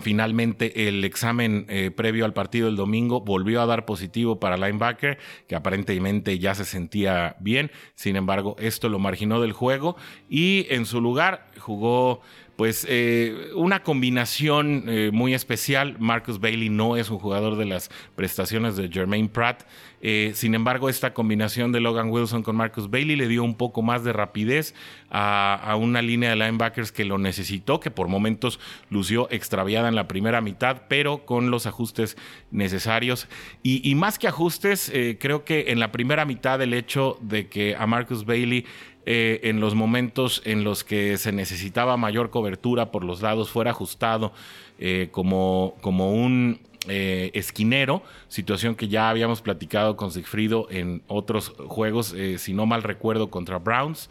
Finalmente, 0.00 0.88
el 0.88 1.04
examen 1.04 1.66
eh, 1.68 1.90
previo 1.90 2.24
al 2.24 2.32
partido 2.32 2.66
del 2.66 2.76
domingo 2.76 3.20
volvió 3.20 3.60
a 3.60 3.66
dar 3.66 3.84
positivo 3.84 4.38
para 4.38 4.56
linebacker, 4.56 5.18
que 5.48 5.56
aparentemente 5.56 6.38
ya 6.38 6.54
se 6.54 6.64
sentía 6.64 7.36
bien. 7.40 7.72
Sin 7.96 8.14
embargo, 8.14 8.54
esto 8.60 8.88
lo 8.88 9.00
marginó 9.00 9.40
del 9.40 9.52
juego 9.52 9.96
y 10.28 10.66
en 10.70 10.86
su 10.86 11.00
lugar 11.00 11.48
jugó 11.58 12.20
pues 12.58 12.84
eh, 12.88 13.50
una 13.54 13.84
combinación 13.84 14.84
eh, 14.88 15.10
muy 15.12 15.32
especial. 15.32 15.94
Marcus 16.00 16.40
Bailey 16.40 16.70
no 16.70 16.96
es 16.96 17.08
un 17.08 17.20
jugador 17.20 17.56
de 17.56 17.64
las 17.64 17.88
prestaciones 18.16 18.76
de 18.76 18.88
Jermaine 18.88 19.28
Pratt. 19.28 19.62
Eh, 20.00 20.32
sin 20.34 20.54
embargo, 20.54 20.88
esta 20.88 21.14
combinación 21.14 21.72
de 21.72 21.80
Logan 21.80 22.10
Wilson 22.10 22.42
con 22.42 22.56
Marcus 22.56 22.90
Bailey 22.90 23.16
le 23.16 23.28
dio 23.28 23.44
un 23.44 23.54
poco 23.54 23.82
más 23.82 24.04
de 24.04 24.12
rapidez 24.12 24.74
a, 25.10 25.76
una 25.78 26.02
línea 26.02 26.30
de 26.30 26.36
linebackers 26.36 26.92
que 26.92 27.04
lo 27.04 27.18
necesitó, 27.18 27.80
que 27.80 27.90
por 27.90 28.08
momentos 28.08 28.60
lució 28.90 29.28
extraviada 29.30 29.88
en 29.88 29.94
la 29.94 30.08
primera 30.08 30.40
mitad, 30.40 30.82
pero 30.88 31.24
con 31.24 31.50
los 31.50 31.66
ajustes 31.66 32.16
necesarios. 32.50 33.28
Y, 33.62 33.94
más 33.94 34.18
que 34.18 34.28
ajustes, 34.28 34.92
creo 35.18 35.44
que 35.44 35.66
en 35.68 35.80
la 35.80 35.92
primera 35.92 36.24
mitad 36.24 36.60
el 36.62 36.74
hecho 36.74 37.18
de 37.20 37.48
que 37.48 37.74
a 37.76 37.86
Marcus 37.86 38.24
Bailey 38.24 38.64
eh, 39.10 39.48
en 39.48 39.58
los 39.58 39.74
momentos 39.74 40.42
en 40.44 40.64
los 40.64 40.84
que 40.84 41.16
se 41.16 41.32
necesitaba 41.32 41.96
mayor 41.96 42.28
cobertura 42.28 42.90
por 42.90 43.04
los 43.04 43.22
lados 43.22 43.48
fuera 43.48 43.70
ajustado 43.70 44.34
eh, 44.78 45.08
como, 45.12 45.76
como 45.80 46.12
un 46.12 46.60
eh, 46.88 47.30
esquinero, 47.34 48.02
situación 48.28 48.74
que 48.74 48.88
ya 48.88 49.10
habíamos 49.10 49.42
platicado 49.42 49.96
con 49.96 50.10
Sigfrido 50.10 50.66
en 50.70 51.02
otros 51.06 51.54
juegos, 51.66 52.14
si 52.36 52.52
no 52.52 52.66
mal 52.66 52.82
recuerdo, 52.82 53.30
contra 53.30 53.58
Browns. 53.58 54.10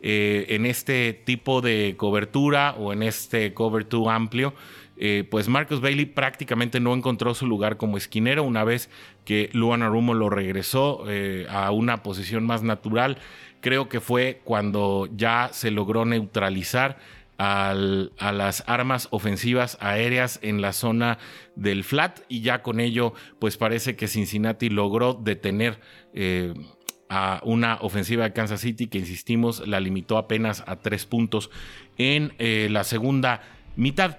en 0.00 0.66
este 0.66 1.12
tipo 1.12 1.60
de 1.60 1.94
cobertura 1.96 2.74
o 2.78 2.92
en 2.92 3.02
este 3.02 3.52
cover 3.52 3.88
2 3.88 4.08
amplio, 4.08 4.54
pues 5.30 5.48
Marcus 5.48 5.80
Bailey 5.80 6.06
prácticamente 6.06 6.78
no 6.80 6.94
encontró 6.94 7.34
su 7.34 7.46
lugar 7.46 7.76
como 7.76 7.96
esquinero 7.96 8.42
una 8.44 8.64
vez 8.64 8.90
que 9.24 9.50
Luan 9.52 9.82
Arumo 9.82 10.14
lo 10.14 10.30
regresó 10.30 11.04
a 11.50 11.70
una 11.72 12.02
posición 12.02 12.46
más 12.46 12.62
natural 12.62 13.18
creo 13.60 13.88
que 13.88 14.00
fue 14.00 14.40
cuando 14.44 15.08
ya 15.14 15.50
se 15.52 15.70
logró 15.70 16.04
neutralizar 16.04 16.98
a 17.38 17.72
las 18.32 18.64
armas 18.66 19.06
ofensivas 19.12 19.78
aéreas 19.80 20.40
en 20.42 20.60
la 20.60 20.72
zona 20.72 21.18
del 21.54 21.84
flat 21.84 22.20
y 22.28 22.40
ya 22.40 22.62
con 22.62 22.80
ello 22.80 23.14
pues 23.38 23.56
parece 23.56 23.94
que 23.94 24.08
Cincinnati 24.08 24.68
logró 24.68 25.14
detener 25.14 25.80
eh, 26.14 26.52
a 27.08 27.40
una 27.44 27.78
ofensiva 27.80 28.24
de 28.24 28.32
Kansas 28.32 28.60
City 28.60 28.88
que, 28.88 28.98
insistimos, 28.98 29.66
la 29.66 29.78
limitó 29.78 30.18
apenas 30.18 30.64
a 30.66 30.76
tres 30.76 31.06
puntos 31.06 31.48
en 31.96 32.34
eh, 32.38 32.68
la 32.70 32.84
segunda 32.84 33.40
mitad. 33.76 34.18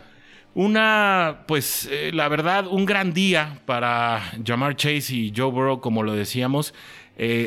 Una, 0.55 1.43
pues 1.45 1.87
eh, 1.91 2.11
la 2.13 2.27
verdad, 2.29 2.65
un 2.67 2.85
gran 2.85 3.13
día 3.13 3.61
para 3.65 4.21
Jamar 4.43 4.75
Chase 4.75 5.13
y 5.13 5.33
Joe 5.35 5.51
Burrow, 5.51 5.81
como 5.81 6.03
lo 6.03 6.13
decíamos. 6.13 6.73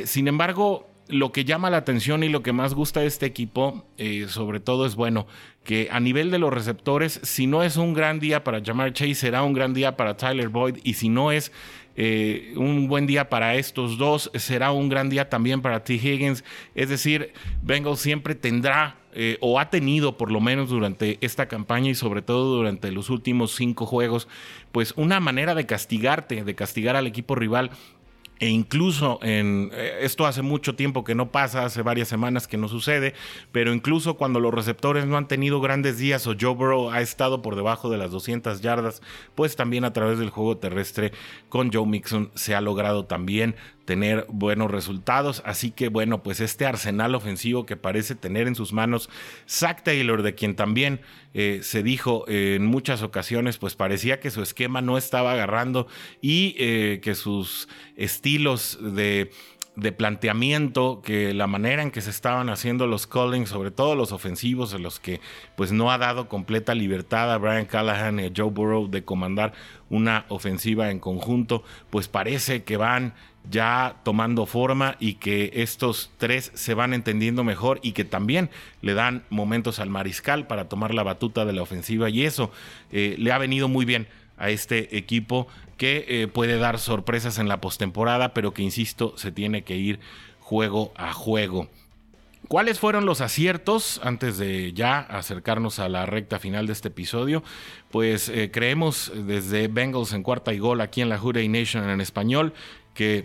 Sin 0.04 0.28
embargo, 0.28 0.86
lo 1.08 1.32
que 1.32 1.46
llama 1.46 1.70
la 1.70 1.78
atención 1.78 2.22
y 2.22 2.28
lo 2.28 2.42
que 2.42 2.52
más 2.52 2.74
gusta 2.74 3.00
de 3.00 3.06
este 3.06 3.24
equipo, 3.24 3.86
sobre 4.28 4.60
todo, 4.60 4.84
es 4.84 4.96
bueno 4.96 5.26
que 5.64 5.88
a 5.90 6.00
nivel 6.00 6.30
de 6.30 6.38
los 6.38 6.52
receptores, 6.52 7.20
si 7.22 7.46
no 7.46 7.62
es 7.62 7.76
un 7.76 7.94
gran 7.94 8.18
día 8.18 8.42
para 8.42 8.62
Jamar 8.62 8.92
Chase, 8.92 9.14
será 9.14 9.42
un 9.42 9.52
gran 9.52 9.74
día 9.74 9.96
para 9.96 10.16
Tyler 10.16 10.48
Boyd. 10.48 10.78
Y 10.82 10.94
si 10.94 11.08
no 11.08 11.30
es 11.30 11.52
eh, 11.94 12.54
un 12.56 12.88
buen 12.88 13.06
día 13.06 13.28
para 13.28 13.54
estos 13.54 13.98
dos, 13.98 14.30
será 14.34 14.72
un 14.72 14.88
gran 14.88 15.08
día 15.08 15.28
también 15.28 15.62
para 15.62 15.84
T. 15.84 15.94
Higgins. 15.94 16.44
Es 16.74 16.88
decir, 16.88 17.32
Bengals 17.62 18.00
siempre 18.00 18.34
tendrá 18.34 18.96
eh, 19.14 19.36
o 19.40 19.60
ha 19.60 19.68
tenido 19.68 20.16
por 20.16 20.32
lo 20.32 20.40
menos 20.40 20.70
durante 20.70 21.18
esta 21.20 21.46
campaña 21.46 21.90
y 21.90 21.94
sobre 21.94 22.22
todo 22.22 22.56
durante 22.56 22.90
los 22.90 23.10
últimos 23.10 23.54
cinco 23.54 23.84
juegos, 23.84 24.26
pues 24.72 24.94
una 24.96 25.20
manera 25.20 25.54
de 25.54 25.66
castigarte, 25.66 26.44
de 26.44 26.54
castigar 26.54 26.96
al 26.96 27.06
equipo 27.06 27.34
rival 27.34 27.70
e 28.42 28.48
incluso 28.48 29.20
en 29.22 29.70
eh, 29.72 29.98
esto 30.00 30.26
hace 30.26 30.42
mucho 30.42 30.74
tiempo 30.74 31.04
que 31.04 31.14
no 31.14 31.30
pasa, 31.30 31.64
hace 31.64 31.80
varias 31.82 32.08
semanas 32.08 32.48
que 32.48 32.56
no 32.56 32.66
sucede, 32.66 33.14
pero 33.52 33.72
incluso 33.72 34.14
cuando 34.14 34.40
los 34.40 34.52
receptores 34.52 35.06
no 35.06 35.16
han 35.16 35.28
tenido 35.28 35.60
grandes 35.60 35.96
días 35.96 36.26
o 36.26 36.34
Joe 36.38 36.52
Burrow 36.52 36.90
ha 36.90 37.00
estado 37.02 37.40
por 37.40 37.54
debajo 37.54 37.88
de 37.88 37.98
las 37.98 38.10
200 38.10 38.60
yardas, 38.60 39.00
pues 39.36 39.54
también 39.54 39.84
a 39.84 39.92
través 39.92 40.18
del 40.18 40.30
juego 40.30 40.56
terrestre 40.56 41.12
con 41.48 41.72
Joe 41.72 41.86
Mixon 41.86 42.32
se 42.34 42.56
ha 42.56 42.60
logrado 42.60 43.04
también 43.04 43.54
tener 43.84 44.26
buenos 44.28 44.70
resultados. 44.70 45.42
Así 45.44 45.70
que 45.70 45.88
bueno, 45.88 46.22
pues 46.22 46.40
este 46.40 46.66
arsenal 46.66 47.14
ofensivo 47.14 47.66
que 47.66 47.76
parece 47.76 48.14
tener 48.14 48.46
en 48.46 48.54
sus 48.54 48.72
manos 48.72 49.08
Zach 49.48 49.82
Taylor, 49.82 50.22
de 50.22 50.34
quien 50.34 50.54
también 50.54 51.00
eh, 51.34 51.60
se 51.62 51.82
dijo 51.82 52.24
en 52.28 52.66
muchas 52.66 53.02
ocasiones, 53.02 53.58
pues 53.58 53.74
parecía 53.74 54.20
que 54.20 54.30
su 54.30 54.42
esquema 54.42 54.80
no 54.80 54.98
estaba 54.98 55.32
agarrando 55.32 55.86
y 56.20 56.54
eh, 56.58 57.00
que 57.02 57.14
sus 57.14 57.68
estilos 57.96 58.78
de 58.80 59.30
de 59.74 59.90
planteamiento, 59.90 61.00
que 61.02 61.32
la 61.32 61.46
manera 61.46 61.82
en 61.82 61.90
que 61.90 62.02
se 62.02 62.10
estaban 62.10 62.50
haciendo 62.50 62.86
los 62.86 63.06
callings, 63.06 63.48
sobre 63.48 63.70
todo 63.70 63.94
los 63.94 64.12
ofensivos, 64.12 64.74
en 64.74 64.82
los 64.82 65.00
que 65.00 65.20
pues 65.56 65.72
no 65.72 65.90
ha 65.90 65.98
dado 65.98 66.28
completa 66.28 66.74
libertad 66.74 67.32
a 67.32 67.38
Brian 67.38 67.64
Callahan 67.64 68.20
y 68.20 68.26
a 68.26 68.32
Joe 68.36 68.50
Burrow 68.50 68.88
de 68.88 69.04
comandar 69.04 69.54
una 69.88 70.26
ofensiva 70.28 70.90
en 70.90 70.98
conjunto, 70.98 71.62
pues 71.90 72.08
parece 72.08 72.64
que 72.64 72.76
van 72.76 73.14
ya 73.50 73.96
tomando 74.04 74.46
forma 74.46 74.96
y 75.00 75.14
que 75.14 75.50
estos 75.54 76.10
tres 76.18 76.52
se 76.54 76.74
van 76.74 76.94
entendiendo 76.94 77.42
mejor 77.42 77.80
y 77.82 77.92
que 77.92 78.04
también 78.04 78.50
le 78.82 78.94
dan 78.94 79.24
momentos 79.30 79.80
al 79.80 79.90
mariscal 79.90 80.46
para 80.46 80.68
tomar 80.68 80.94
la 80.94 81.02
batuta 81.02 81.44
de 81.44 81.52
la 81.52 81.62
ofensiva. 81.62 82.10
Y 82.10 82.24
eso 82.24 82.52
eh, 82.92 83.16
le 83.18 83.32
ha 83.32 83.38
venido 83.38 83.68
muy 83.68 83.84
bien 83.84 84.06
a 84.36 84.50
este 84.50 84.96
equipo 84.96 85.48
que 85.82 86.04
eh, 86.06 86.28
puede 86.28 86.58
dar 86.58 86.78
sorpresas 86.78 87.38
en 87.38 87.48
la 87.48 87.60
postemporada, 87.60 88.34
pero 88.34 88.54
que 88.54 88.62
insisto, 88.62 89.14
se 89.18 89.32
tiene 89.32 89.62
que 89.62 89.78
ir 89.78 89.98
juego 90.38 90.92
a 90.94 91.12
juego. 91.12 91.66
¿Cuáles 92.46 92.78
fueron 92.78 93.04
los 93.04 93.20
aciertos 93.20 94.00
antes 94.04 94.38
de 94.38 94.72
ya 94.74 95.00
acercarnos 95.00 95.80
a 95.80 95.88
la 95.88 96.06
recta 96.06 96.38
final 96.38 96.68
de 96.68 96.72
este 96.72 96.86
episodio? 96.86 97.42
Pues 97.90 98.28
eh, 98.28 98.52
creemos 98.52 99.10
desde 99.12 99.66
Bengals 99.66 100.12
en 100.12 100.22
cuarta 100.22 100.54
y 100.54 100.60
gol 100.60 100.80
aquí 100.82 101.00
en 101.00 101.08
la 101.08 101.20
Hurray 101.20 101.48
Nation 101.48 101.90
en 101.90 102.00
español 102.00 102.52
que 102.94 103.24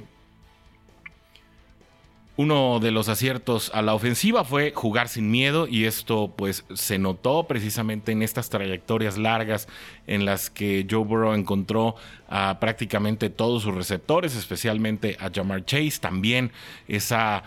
uno 2.37 2.79
de 2.79 2.91
los 2.91 3.09
aciertos 3.09 3.71
a 3.73 3.81
la 3.81 3.95
ofensiva 3.95 4.45
fue 4.45 4.71
jugar 4.73 5.09
sin 5.09 5.31
miedo 5.31 5.67
y 5.67 5.85
esto 5.85 6.33
pues 6.37 6.65
se 6.73 6.99
notó 6.99 7.47
precisamente 7.47 8.11
en 8.11 8.21
estas 8.21 8.49
trayectorias 8.49 9.17
largas 9.17 9.67
en 10.05 10.23
las 10.23 10.51
que 10.51 10.85
Joe 10.89 11.03
Burrow 11.03 11.33
encontró 11.33 11.95
a 12.29 12.59
prácticamente 12.59 13.31
todos 13.31 13.63
sus 13.63 13.73
receptores, 13.73 14.35
especialmente 14.35 15.17
a 15.19 15.31
Jamar 15.33 15.65
Chase, 15.65 15.97
también 15.99 16.51
esa, 16.87 17.41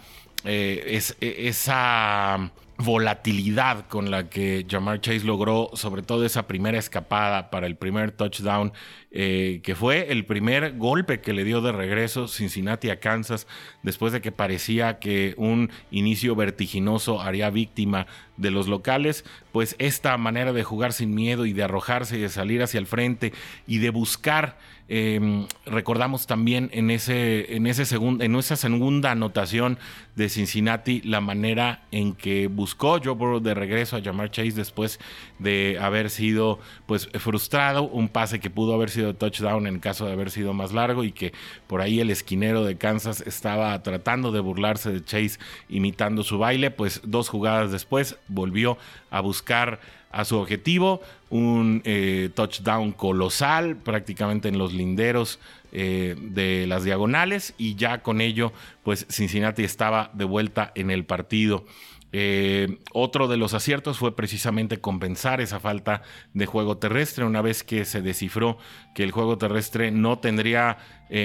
eh, 0.44 1.00
esa 1.20 2.50
volatilidad 2.80 3.86
con 3.86 4.10
la 4.10 4.28
que 4.28 4.66
Jamar 4.68 5.00
Chase 5.00 5.24
logró 5.24 5.70
sobre 5.74 6.02
todo 6.02 6.24
esa 6.24 6.46
primera 6.46 6.78
escapada 6.78 7.50
para 7.50 7.66
el 7.66 7.76
primer 7.76 8.10
touchdown, 8.10 8.72
eh, 9.12 9.60
que 9.64 9.74
fue 9.74 10.12
el 10.12 10.24
primer 10.24 10.76
golpe 10.76 11.20
que 11.20 11.32
le 11.32 11.42
dio 11.42 11.60
de 11.60 11.72
regreso 11.72 12.28
Cincinnati 12.28 12.90
a 12.90 13.00
Kansas 13.00 13.48
después 13.82 14.12
de 14.12 14.20
que 14.20 14.30
parecía 14.30 15.00
que 15.00 15.34
un 15.36 15.70
inicio 15.90 16.36
vertiginoso 16.36 17.20
haría 17.20 17.50
víctima 17.50 18.06
de 18.36 18.52
los 18.52 18.68
locales, 18.68 19.24
pues 19.50 19.74
esta 19.78 20.16
manera 20.16 20.52
de 20.52 20.62
jugar 20.62 20.92
sin 20.92 21.14
miedo 21.14 21.44
y 21.44 21.52
de 21.52 21.64
arrojarse 21.64 22.18
y 22.18 22.20
de 22.20 22.28
salir 22.28 22.62
hacia 22.62 22.78
el 22.78 22.86
frente 22.86 23.32
y 23.66 23.78
de 23.78 23.90
buscar 23.90 24.56
Em, 24.92 25.46
recordamos 25.66 26.26
también 26.26 26.68
en, 26.72 26.90
ese, 26.90 27.54
en, 27.54 27.68
ese 27.68 27.94
en 27.94 28.34
esa 28.34 28.56
segunda 28.56 29.12
anotación 29.12 29.78
de 30.16 30.28
Cincinnati 30.28 31.00
la 31.02 31.20
manera 31.20 31.84
en 31.92 32.12
que 32.12 32.48
buscó 32.48 32.98
Joe 33.00 33.14
Burrow 33.14 33.38
de 33.38 33.54
regreso 33.54 33.96
a 33.96 34.02
Jamar 34.02 34.32
Chase 34.32 34.50
después 34.50 34.98
de 35.38 35.78
haber 35.80 36.10
sido 36.10 36.58
pues, 36.86 37.08
frustrado, 37.20 37.84
un 37.84 38.08
pase 38.08 38.40
que 38.40 38.50
pudo 38.50 38.74
haber 38.74 38.90
sido 38.90 38.99
touchdown 39.16 39.66
en 39.66 39.80
caso 39.80 40.06
de 40.06 40.12
haber 40.12 40.30
sido 40.30 40.52
más 40.52 40.72
largo 40.72 41.04
y 41.04 41.12
que 41.12 41.32
por 41.66 41.80
ahí 41.80 42.00
el 42.00 42.10
esquinero 42.10 42.64
de 42.64 42.76
Kansas 42.76 43.22
estaba 43.26 43.82
tratando 43.82 44.32
de 44.32 44.40
burlarse 44.40 44.90
de 44.92 45.04
Chase 45.04 45.38
imitando 45.68 46.22
su 46.22 46.38
baile, 46.38 46.70
pues 46.70 47.00
dos 47.04 47.28
jugadas 47.28 47.72
después 47.72 48.16
volvió 48.28 48.78
a 49.10 49.20
buscar 49.20 49.80
a 50.10 50.24
su 50.24 50.36
objetivo, 50.36 51.00
un 51.28 51.82
eh, 51.84 52.30
touchdown 52.34 52.92
colosal 52.92 53.76
prácticamente 53.76 54.48
en 54.48 54.58
los 54.58 54.72
linderos 54.72 55.38
eh, 55.72 56.16
de 56.18 56.66
las 56.66 56.82
diagonales 56.82 57.54
y 57.56 57.76
ya 57.76 58.02
con 58.02 58.20
ello 58.20 58.52
pues 58.82 59.06
Cincinnati 59.08 59.62
estaba 59.62 60.10
de 60.14 60.24
vuelta 60.24 60.72
en 60.74 60.90
el 60.90 61.04
partido. 61.04 61.64
Eh, 62.12 62.78
otro 62.92 63.28
de 63.28 63.36
los 63.36 63.54
aciertos 63.54 63.98
fue 63.98 64.16
precisamente 64.16 64.80
compensar 64.80 65.40
esa 65.40 65.60
falta 65.60 66.02
de 66.34 66.46
juego 66.46 66.78
terrestre. 66.78 67.24
Una 67.24 67.42
vez 67.42 67.62
que 67.62 67.84
se 67.84 68.02
descifró 68.02 68.58
que 68.94 69.04
el 69.04 69.12
juego 69.12 69.38
terrestre 69.38 69.90
no 69.90 70.18
tendría 70.18 70.78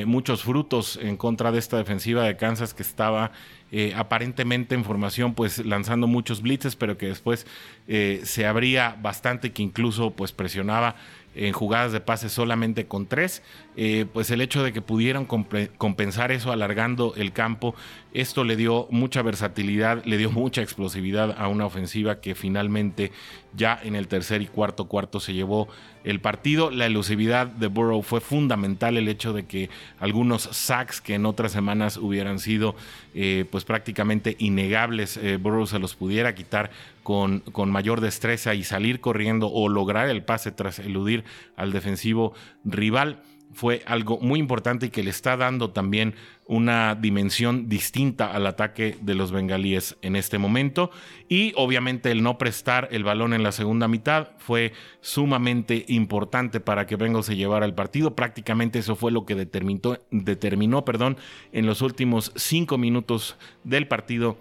muchos 0.07 0.41
frutos 0.41 0.97
en 0.99 1.15
contra 1.15 1.51
de 1.51 1.59
esta 1.59 1.77
defensiva 1.77 2.23
de 2.23 2.35
Kansas 2.37 2.73
que 2.73 2.81
estaba 2.81 3.31
eh, 3.77 3.93
aparentemente 3.93 4.73
en 4.73 4.85
formación 4.85 5.33
pues 5.33 5.57
lanzando 5.65 6.07
muchos 6.07 6.41
blitzes, 6.41 6.77
pero 6.77 6.97
que 6.97 7.07
después 7.07 7.45
eh, 7.87 8.21
se 8.23 8.45
abría 8.45 8.95
bastante, 9.01 9.51
que 9.51 9.63
incluso 9.63 10.11
pues 10.11 10.31
presionaba 10.31 10.95
en 11.33 11.51
jugadas 11.51 11.91
de 11.91 11.99
pase 11.99 12.29
solamente 12.29 12.87
con 12.87 13.07
tres, 13.07 13.43
eh, 13.77 14.05
pues 14.11 14.31
el 14.31 14.41
hecho 14.41 14.63
de 14.63 14.71
que 14.71 14.81
pudieran 14.81 15.25
compensar 15.25 16.31
eso 16.31 16.51
alargando 16.51 17.13
el 17.15 17.33
campo, 17.33 17.75
esto 18.13 18.45
le 18.45 18.55
dio 18.55 18.87
mucha 18.89 19.21
versatilidad, 19.21 20.05
le 20.05 20.17
dio 20.17 20.31
mucha 20.31 20.61
explosividad 20.61 21.35
a 21.37 21.49
una 21.49 21.65
ofensiva 21.65 22.21
que 22.21 22.35
finalmente 22.35 23.11
ya 23.53 23.77
en 23.83 23.95
el 23.95 24.07
tercer 24.07 24.41
y 24.41 24.47
cuarto 24.47 24.85
cuarto 24.85 25.19
se 25.19 25.33
llevó 25.33 25.67
el 26.05 26.21
partido. 26.21 26.71
La 26.71 26.85
elusividad 26.85 27.47
de 27.47 27.67
Burrow 27.67 28.01
fue 28.01 28.21
fundamental, 28.21 28.95
el 28.95 29.09
hecho 29.09 29.33
de 29.33 29.45
que 29.45 29.69
algunos 29.99 30.43
sacks 30.43 31.01
que 31.01 31.15
en 31.15 31.25
otras 31.25 31.51
semanas 31.51 31.97
hubieran 31.97 32.39
sido 32.39 32.75
eh, 33.13 33.45
pues 33.49 33.65
prácticamente 33.65 34.37
innegables, 34.39 35.17
eh, 35.17 35.37
Burrow 35.37 35.67
se 35.67 35.79
los 35.79 35.95
pudiera 35.95 36.35
quitar 36.35 36.71
con, 37.03 37.39
con 37.39 37.69
mayor 37.69 37.99
destreza 37.99 38.55
y 38.55 38.63
salir 38.63 39.01
corriendo 39.01 39.51
o 39.51 39.67
lograr 39.67 40.07
el 40.09 40.23
pase 40.23 40.51
tras 40.51 40.79
eludir 40.79 41.25
al 41.57 41.73
defensivo 41.73 42.33
rival 42.63 43.21
fue 43.53 43.83
algo 43.85 44.19
muy 44.19 44.39
importante 44.39 44.87
y 44.87 44.89
que 44.89 45.03
le 45.03 45.09
está 45.09 45.37
dando 45.37 45.69
también 45.71 46.15
una 46.45 46.93
dimensión 46.95 47.69
distinta 47.69 48.31
al 48.31 48.45
ataque 48.47 48.97
de 49.01 49.15
los 49.15 49.31
bengalíes 49.31 49.97
en 50.01 50.15
este 50.15 50.37
momento. 50.37 50.91
Y 51.29 51.53
obviamente 51.55 52.11
el 52.11 52.21
no 52.21 52.37
prestar 52.37 52.89
el 52.91 53.03
balón 53.03 53.33
en 53.33 53.43
la 53.43 53.51
segunda 53.51 53.87
mitad 53.87 54.31
fue 54.37 54.73
sumamente 55.01 55.85
importante 55.87 56.59
para 56.59 56.85
que 56.85 56.97
Bengals 56.97 57.27
se 57.27 57.35
llevara 57.35 57.65
el 57.65 57.73
partido. 57.73 58.15
Prácticamente 58.15 58.79
eso 58.79 58.95
fue 58.95 59.11
lo 59.11 59.25
que 59.25 59.35
determinó, 59.35 59.97
determinó 60.11 60.85
perdón, 60.85 61.17
en 61.51 61.65
los 61.65 61.81
últimos 61.81 62.31
cinco 62.35 62.77
minutos 62.77 63.37
del 63.63 63.87
partido 63.87 64.37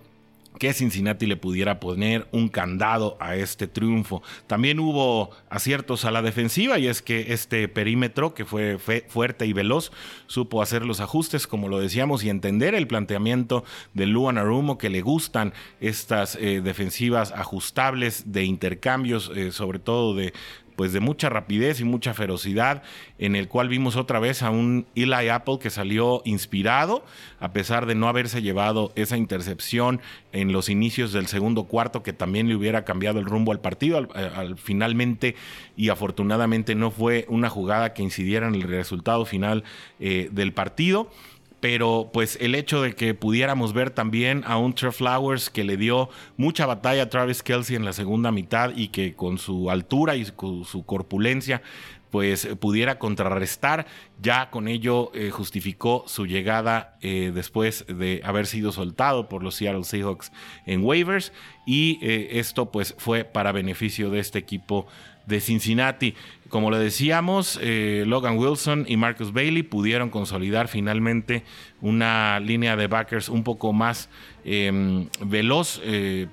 que 0.59 0.73
Cincinnati 0.73 1.27
le 1.27 1.37
pudiera 1.37 1.81
poner 1.81 2.27
un 2.33 2.49
candado 2.49 3.17
a 3.21 3.37
este 3.37 3.67
triunfo. 3.67 4.23
También 4.47 4.79
hubo 4.79 5.31
aciertos 5.51 6.05
a 6.05 6.11
la 6.11 6.23
defensiva 6.23 6.79
y 6.79 6.87
es 6.87 7.03
que 7.03 7.33
este 7.33 7.69
perímetro, 7.69 8.35
que 8.35 8.45
fue, 8.45 8.79
fuerte 9.09 9.47
y 9.47 9.53
veloz, 9.53 9.91
supo 10.27 10.63
hacer 10.63 10.85
los 10.85 11.01
ajustes, 11.01 11.47
como 11.47 11.69
lo 11.69 11.79
decíamos, 11.79 12.25
y 12.25 12.31
entender 12.31 12.75
el 12.75 12.87
planteamiento 12.87 13.65
de 13.93 14.07
Luan 14.07 14.39
Arumo, 14.39 14.79
que 14.79 14.91
le 14.91 15.01
gustan 15.01 15.53
estas 15.81 16.37
eh, 16.37 16.61
defensivas 16.63 17.33
ajustables 17.33 18.33
de 18.33 18.45
intercambios, 18.45 19.31
eh, 19.35 19.53
sobre 19.53 19.79
todo 19.79 20.15
de, 20.15 20.33
pues 20.77 20.93
de 20.93 21.01
mucha 21.01 21.29
rapidez 21.29 21.81
y 21.81 21.85
mucha 21.85 22.15
ferocidad, 22.15 22.83
en 23.19 23.37
el 23.37 23.49
cual 23.49 23.69
vimos 23.69 23.97
otra 23.97 24.19
vez 24.19 24.43
a 24.43 24.51
un 24.51 24.87
Eli 24.95 25.29
Apple 25.29 25.59
que 25.61 25.71
salió 25.71 26.23
inspirado, 26.25 27.05
a 27.41 27.53
pesar 27.53 27.87
de 27.87 27.95
no 27.95 28.09
haberse 28.09 28.43
llevado 28.43 28.93
esa 28.97 29.17
intercepción 29.17 30.01
en 30.33 30.53
los 30.53 30.69
inicios 30.69 31.13
del 31.13 31.27
segundo 31.27 31.65
cuarto, 31.65 32.03
que 32.03 32.13
también 32.13 32.49
le 32.49 32.57
hubiera 32.57 32.85
cambiado 32.85 33.19
el 33.19 33.27
rumbo 33.27 33.53
al 33.53 33.61
partido. 33.61 34.09
Al, 34.15 34.57
finalmente 34.57 35.37
y 35.77 35.89
afortunadamente 35.89 36.75
no 36.75 36.91
fue 36.91 37.27
una 37.29 37.51
jugada 37.51 37.93
que 37.93 38.03
incidiera 38.03 38.49
en 38.49 38.55
el 38.55 38.63
resultado 38.63 39.25
final 39.25 39.65
eh, 40.01 40.29
del 40.33 40.53
partido 40.53 41.11
pero 41.65 42.11
pues 42.13 42.37
el 42.43 42.55
hecho 42.55 42.83
de 42.83 42.95
que 42.95 43.15
pudiéramos 43.15 43.73
ver 43.73 43.89
también 43.89 44.45
a 44.47 44.59
un 44.59 44.75
Trey 44.75 44.93
Flowers 44.93 45.49
que 45.49 45.65
le 45.65 45.79
dio 45.79 46.11
mucha 46.37 46.67
batalla 46.67 47.05
a 47.05 47.09
Travis 47.09 47.43
Kelsey 47.43 47.75
en 47.75 47.87
la 47.87 47.95
segunda 47.95 48.31
mitad 48.31 48.73
y 48.77 48.89
que 48.89 49.15
con 49.15 49.39
su 49.39 49.71
altura 49.71 50.15
y 50.15 50.27
su 50.27 50.85
corpulencia 50.85 51.63
pues 52.15 52.47
pudiera 52.61 53.01
contrarrestar. 53.01 53.87
Ya 54.23 54.49
con 54.51 54.69
ello 54.69 55.11
eh, 55.15 55.31
justificó 55.31 56.05
su 56.07 56.27
llegada 56.27 56.97
eh, 57.01 57.33
después 57.35 57.85
de 57.89 58.21
haber 58.23 58.47
sido 58.47 58.71
soltado 58.71 59.29
por 59.29 59.43
los 59.43 59.57
Seattle 59.57 59.83
Seahawks 59.83 60.31
en 60.65 60.85
waivers 60.85 61.33
y 61.67 61.99
eh, 62.03 62.39
esto 62.39 62.71
pues 62.71 62.95
fue 62.99 63.25
para 63.25 63.51
beneficio 63.51 64.11
de 64.11 64.21
este 64.21 64.39
equipo 64.39 64.87
de 65.27 65.41
Cincinnati. 65.41 66.15
Como 66.51 66.71
le 66.71 66.79
decíamos, 66.79 67.59
Logan 67.61 68.39
Wilson 68.39 68.85
y 68.87 68.97
Marcus 68.97 69.33
Bailey 69.33 69.65
pudieron 69.65 70.09
consolidar 70.09 70.69
finalmente 70.69 71.43
una 71.81 72.39
línea 72.39 72.77
de 72.77 72.87
backers 72.87 73.29
un 73.29 73.43
poco 73.43 73.73
más 73.73 74.09
em, 74.45 75.09
veloz, 75.21 75.81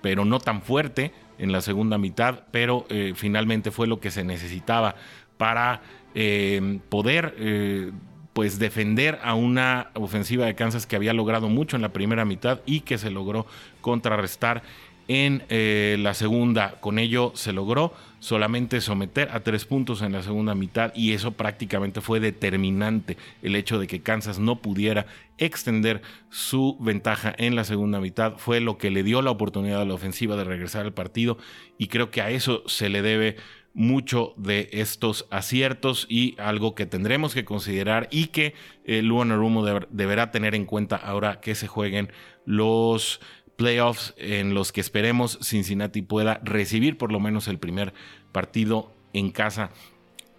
pero 0.04 0.26
no 0.26 0.40
tan 0.40 0.62
fuerte 0.62 1.12
en 1.40 1.52
la 1.52 1.62
segunda 1.62 1.98
mitad, 1.98 2.44
pero 2.52 2.86
finalmente 3.16 3.72
fue 3.72 3.88
lo 3.88 4.00
que 4.00 4.12
se 4.12 4.24
necesitaba 4.24 4.96
para 5.42 5.82
eh, 6.14 6.78
poder 6.90 7.34
eh, 7.40 7.92
pues 8.34 8.60
defender 8.60 9.18
a 9.24 9.34
una 9.34 9.90
ofensiva 9.96 10.46
de 10.46 10.54
Kansas 10.54 10.86
que 10.86 10.96
había 10.96 11.14
logrado 11.14 11.50
mucho 11.50 11.76
en 11.76 11.82
la 11.82 11.92
primera 11.92 12.26
mitad 12.26 12.60
y 12.68 12.82
que 12.82 13.00
se 13.00 13.10
logró 13.10 13.48
contrarrestar 13.82 14.62
en 15.08 15.42
eh, 15.50 15.98
la 16.00 16.14
segunda. 16.14 16.76
Con 16.80 17.00
ello 17.00 17.32
se 17.34 17.54
logró 17.54 17.92
solamente 18.20 18.82
someter 18.82 19.30
a 19.32 19.40
tres 19.40 19.66
puntos 19.66 20.04
en 20.04 20.12
la 20.12 20.22
segunda 20.22 20.54
mitad 20.54 20.94
y 20.94 21.14
eso 21.14 21.32
prácticamente 21.32 22.02
fue 22.02 22.20
determinante 22.20 23.18
el 23.42 23.56
hecho 23.56 23.80
de 23.80 23.88
que 23.88 24.04
Kansas 24.04 24.38
no 24.38 24.62
pudiera 24.62 25.08
extender 25.40 26.04
su 26.30 26.78
ventaja 26.80 27.34
en 27.36 27.56
la 27.56 27.64
segunda 27.64 28.00
mitad 28.00 28.38
fue 28.38 28.60
lo 28.60 28.78
que 28.78 28.92
le 28.92 29.02
dio 29.02 29.24
la 29.24 29.32
oportunidad 29.32 29.82
a 29.82 29.86
la 29.86 29.96
ofensiva 29.96 30.36
de 30.36 30.44
regresar 30.44 30.86
al 30.86 30.94
partido 30.94 31.40
y 31.80 31.88
creo 31.88 32.12
que 32.12 32.22
a 32.22 32.30
eso 32.30 32.62
se 32.68 32.90
le 32.90 33.02
debe 33.02 33.38
mucho 33.74 34.34
de 34.38 34.70
estos 34.74 35.28
aciertos 35.30 36.06
y 36.10 36.36
algo 36.40 36.76
que 36.76 36.86
tendremos 36.86 37.34
que 37.34 37.46
considerar 37.46 38.08
y 38.12 38.28
que 38.28 38.54
el 38.84 39.08
Luan 39.08 39.30
Rumo 39.30 39.66
deberá 39.66 40.32
tener 40.32 40.56
en 40.56 40.66
cuenta 40.66 40.98
ahora 40.98 41.40
que 41.40 41.56
se 41.56 41.68
jueguen 41.68 42.12
los 42.46 43.22
playoffs 43.56 44.14
en 44.18 44.54
los 44.54 44.72
que 44.72 44.82
esperemos 44.82 45.38
Cincinnati 45.42 46.02
pueda 46.02 46.42
recibir 46.44 46.98
por 46.98 47.12
lo 47.12 47.20
menos 47.20 47.48
el 47.48 47.60
primer 47.60 47.94
partido 48.32 48.92
en 49.14 49.32
casa. 49.32 49.72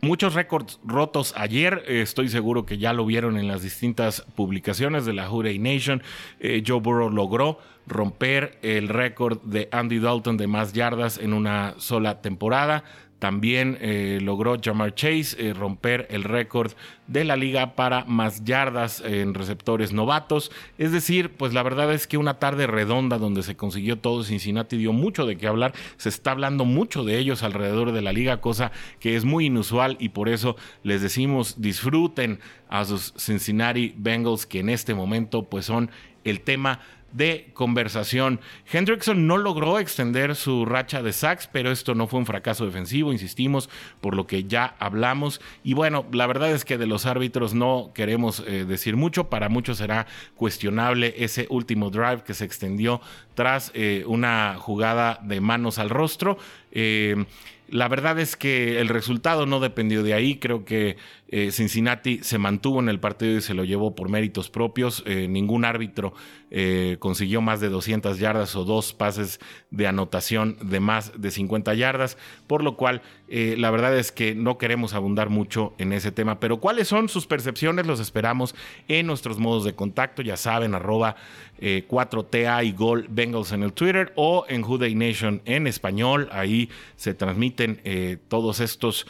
Muchos 0.04 0.34
récords 0.34 0.80
rotos 0.82 1.32
ayer, 1.36 1.84
estoy 1.86 2.28
seguro 2.28 2.66
que 2.66 2.76
ya 2.76 2.92
lo 2.92 3.06
vieron 3.06 3.38
en 3.38 3.46
las 3.46 3.62
distintas 3.62 4.22
publicaciones 4.34 5.06
de 5.06 5.12
la 5.12 5.30
Hurray 5.30 5.60
Nation. 5.60 6.02
Eh, 6.40 6.64
Joe 6.66 6.80
Burrow 6.80 7.08
logró 7.08 7.60
romper 7.86 8.58
el 8.62 8.88
récord 8.88 9.40
de 9.42 9.68
Andy 9.70 10.00
Dalton 10.00 10.36
de 10.36 10.48
más 10.48 10.72
yardas 10.72 11.18
en 11.18 11.32
una 11.32 11.74
sola 11.78 12.20
temporada. 12.20 12.82
También 13.22 13.78
eh, 13.80 14.18
logró 14.20 14.56
Jamar 14.60 14.96
Chase 14.96 15.36
eh, 15.38 15.54
romper 15.54 16.08
el 16.10 16.24
récord 16.24 16.72
de 17.06 17.22
la 17.22 17.36
liga 17.36 17.76
para 17.76 18.04
más 18.04 18.42
yardas 18.42 19.00
en 19.00 19.34
receptores 19.34 19.92
novatos. 19.92 20.50
Es 20.76 20.90
decir, 20.90 21.30
pues 21.30 21.54
la 21.54 21.62
verdad 21.62 21.94
es 21.94 22.08
que 22.08 22.16
una 22.16 22.40
tarde 22.40 22.66
redonda 22.66 23.18
donde 23.18 23.44
se 23.44 23.54
consiguió 23.54 23.96
todo, 23.96 24.24
Cincinnati 24.24 24.76
dio 24.76 24.92
mucho 24.92 25.24
de 25.24 25.36
qué 25.36 25.46
hablar. 25.46 25.72
Se 25.98 26.08
está 26.08 26.32
hablando 26.32 26.64
mucho 26.64 27.04
de 27.04 27.16
ellos 27.16 27.44
alrededor 27.44 27.92
de 27.92 28.02
la 28.02 28.12
liga, 28.12 28.40
cosa 28.40 28.72
que 28.98 29.14
es 29.14 29.24
muy 29.24 29.46
inusual 29.46 29.96
y 30.00 30.08
por 30.08 30.28
eso 30.28 30.56
les 30.82 31.00
decimos 31.00 31.60
disfruten 31.62 32.40
a 32.68 32.84
sus 32.84 33.14
Cincinnati 33.16 33.94
Bengals 33.96 34.46
que 34.46 34.58
en 34.58 34.68
este 34.68 34.94
momento 34.94 35.44
pues 35.44 35.64
son 35.64 35.92
el 36.24 36.40
tema 36.40 36.80
de 37.12 37.50
conversación. 37.54 38.40
Hendrickson 38.70 39.26
no 39.26 39.36
logró 39.36 39.78
extender 39.78 40.34
su 40.34 40.64
racha 40.64 41.02
de 41.02 41.12
sacks, 41.12 41.46
pero 41.46 41.70
esto 41.70 41.94
no 41.94 42.06
fue 42.06 42.18
un 42.18 42.26
fracaso 42.26 42.66
defensivo, 42.66 43.12
insistimos, 43.12 43.68
por 44.00 44.16
lo 44.16 44.26
que 44.26 44.44
ya 44.44 44.74
hablamos. 44.78 45.40
Y 45.62 45.74
bueno, 45.74 46.06
la 46.12 46.26
verdad 46.26 46.50
es 46.50 46.64
que 46.64 46.78
de 46.78 46.86
los 46.86 47.06
árbitros 47.06 47.54
no 47.54 47.92
queremos 47.94 48.42
eh, 48.46 48.64
decir 48.64 48.96
mucho, 48.96 49.28
para 49.28 49.48
muchos 49.48 49.78
será 49.78 50.06
cuestionable 50.36 51.14
ese 51.18 51.46
último 51.50 51.90
drive 51.90 52.22
que 52.24 52.34
se 52.34 52.44
extendió 52.44 53.00
tras 53.34 53.70
eh, 53.74 54.04
una 54.06 54.56
jugada 54.58 55.20
de 55.22 55.40
manos 55.40 55.78
al 55.78 55.90
rostro. 55.90 56.38
Eh, 56.70 57.24
la 57.68 57.88
verdad 57.88 58.18
es 58.18 58.36
que 58.36 58.80
el 58.80 58.88
resultado 58.88 59.46
no 59.46 59.58
dependió 59.58 60.02
de 60.02 60.12
ahí. 60.12 60.36
Creo 60.36 60.66
que 60.66 60.98
eh, 61.34 61.50
Cincinnati 61.50 62.18
se 62.22 62.36
mantuvo 62.36 62.78
en 62.80 62.90
el 62.90 63.00
partido 63.00 63.38
y 63.38 63.40
se 63.40 63.54
lo 63.54 63.64
llevó 63.64 63.94
por 63.94 64.10
méritos 64.10 64.50
propios. 64.50 65.02
Eh, 65.06 65.28
ningún 65.28 65.64
árbitro 65.64 66.12
eh, 66.50 66.98
consiguió 66.98 67.40
más 67.40 67.58
de 67.58 67.70
200 67.70 68.18
yardas 68.18 68.54
o 68.54 68.66
dos 68.66 68.92
pases 68.92 69.40
de 69.70 69.86
anotación 69.86 70.58
de 70.60 70.78
más 70.78 71.18
de 71.18 71.30
50 71.30 71.72
yardas, 71.72 72.18
por 72.46 72.62
lo 72.62 72.76
cual 72.76 73.00
la 73.34 73.70
verdad 73.70 73.96
es 73.96 74.12
que 74.12 74.34
no 74.34 74.58
queremos 74.58 74.92
abundar 74.92 75.30
mucho 75.30 75.72
en 75.78 75.94
ese 75.94 76.12
tema. 76.12 76.38
Pero 76.38 76.60
cuáles 76.60 76.86
son 76.86 77.08
sus 77.08 77.26
percepciones 77.26 77.86
los 77.86 77.98
esperamos 77.98 78.54
en 78.88 79.06
nuestros 79.06 79.38
modos 79.38 79.64
de 79.64 79.74
contacto. 79.74 80.20
Ya 80.20 80.36
saben, 80.36 80.74
arroba 80.74 81.16
4TA 81.58 82.62
y 82.66 82.72
Gol 82.72 83.06
Bengals 83.08 83.52
en 83.52 83.62
el 83.62 83.72
Twitter 83.72 84.12
o 84.16 84.44
en 84.50 84.62
Day 84.78 84.94
Nation 84.94 85.40
en 85.46 85.66
español. 85.66 86.28
Ahí 86.30 86.68
se 86.96 87.14
transmiten 87.14 87.80
todos 88.28 88.60
estos 88.60 89.06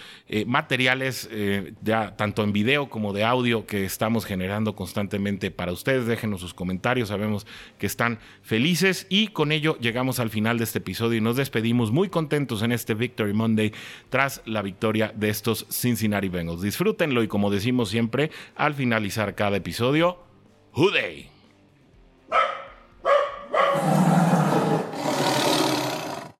materiales 0.47 1.29
ya 1.83 2.12
tanto 2.17 2.43
en 2.45 2.53
video 2.53 2.89
como 2.89 3.13
de 3.13 3.25
audio 3.25 3.67
que 3.67 3.85
estamos 3.85 4.25
generando 4.25 4.75
constantemente 4.75 5.51
para 5.51 5.73
ustedes. 5.73 6.07
Déjenos 6.07 6.41
sus 6.41 6.55
comentarios, 6.55 7.09
sabemos 7.09 7.47
que 7.79 7.87
están 7.87 8.19
felices 8.43 9.07
y 9.09 9.29
con 9.29 9.53
ello 9.53 9.77
llegamos 9.81 10.19
al 10.19 10.31
final 10.31 10.59
de 10.59 10.65
este 10.65 10.79
episodio 10.79 11.19
y 11.19 11.21
nos 11.21 11.37
despedimos 11.37 11.91
muy 11.91 12.09
contentos 12.09 12.63
en 12.63 12.73
este 12.73 12.95
Victory 12.95 13.33
Monday 13.33 13.73
tras 14.11 14.43
la 14.45 14.63
victoria 14.63 15.13
de 15.17 15.29
estos 15.29 15.67
Cincinnati 15.71 16.29
Bengals. 16.29 16.63
Disfrútenlo 16.63 17.23
y 17.23 17.29
como 17.29 17.51
decimos 17.51 17.89
siempre 17.89 18.31
al 18.57 18.75
finalizar 18.75 19.35
cada 19.35 19.57
episodio, 19.57 20.19
Day. 20.75 21.32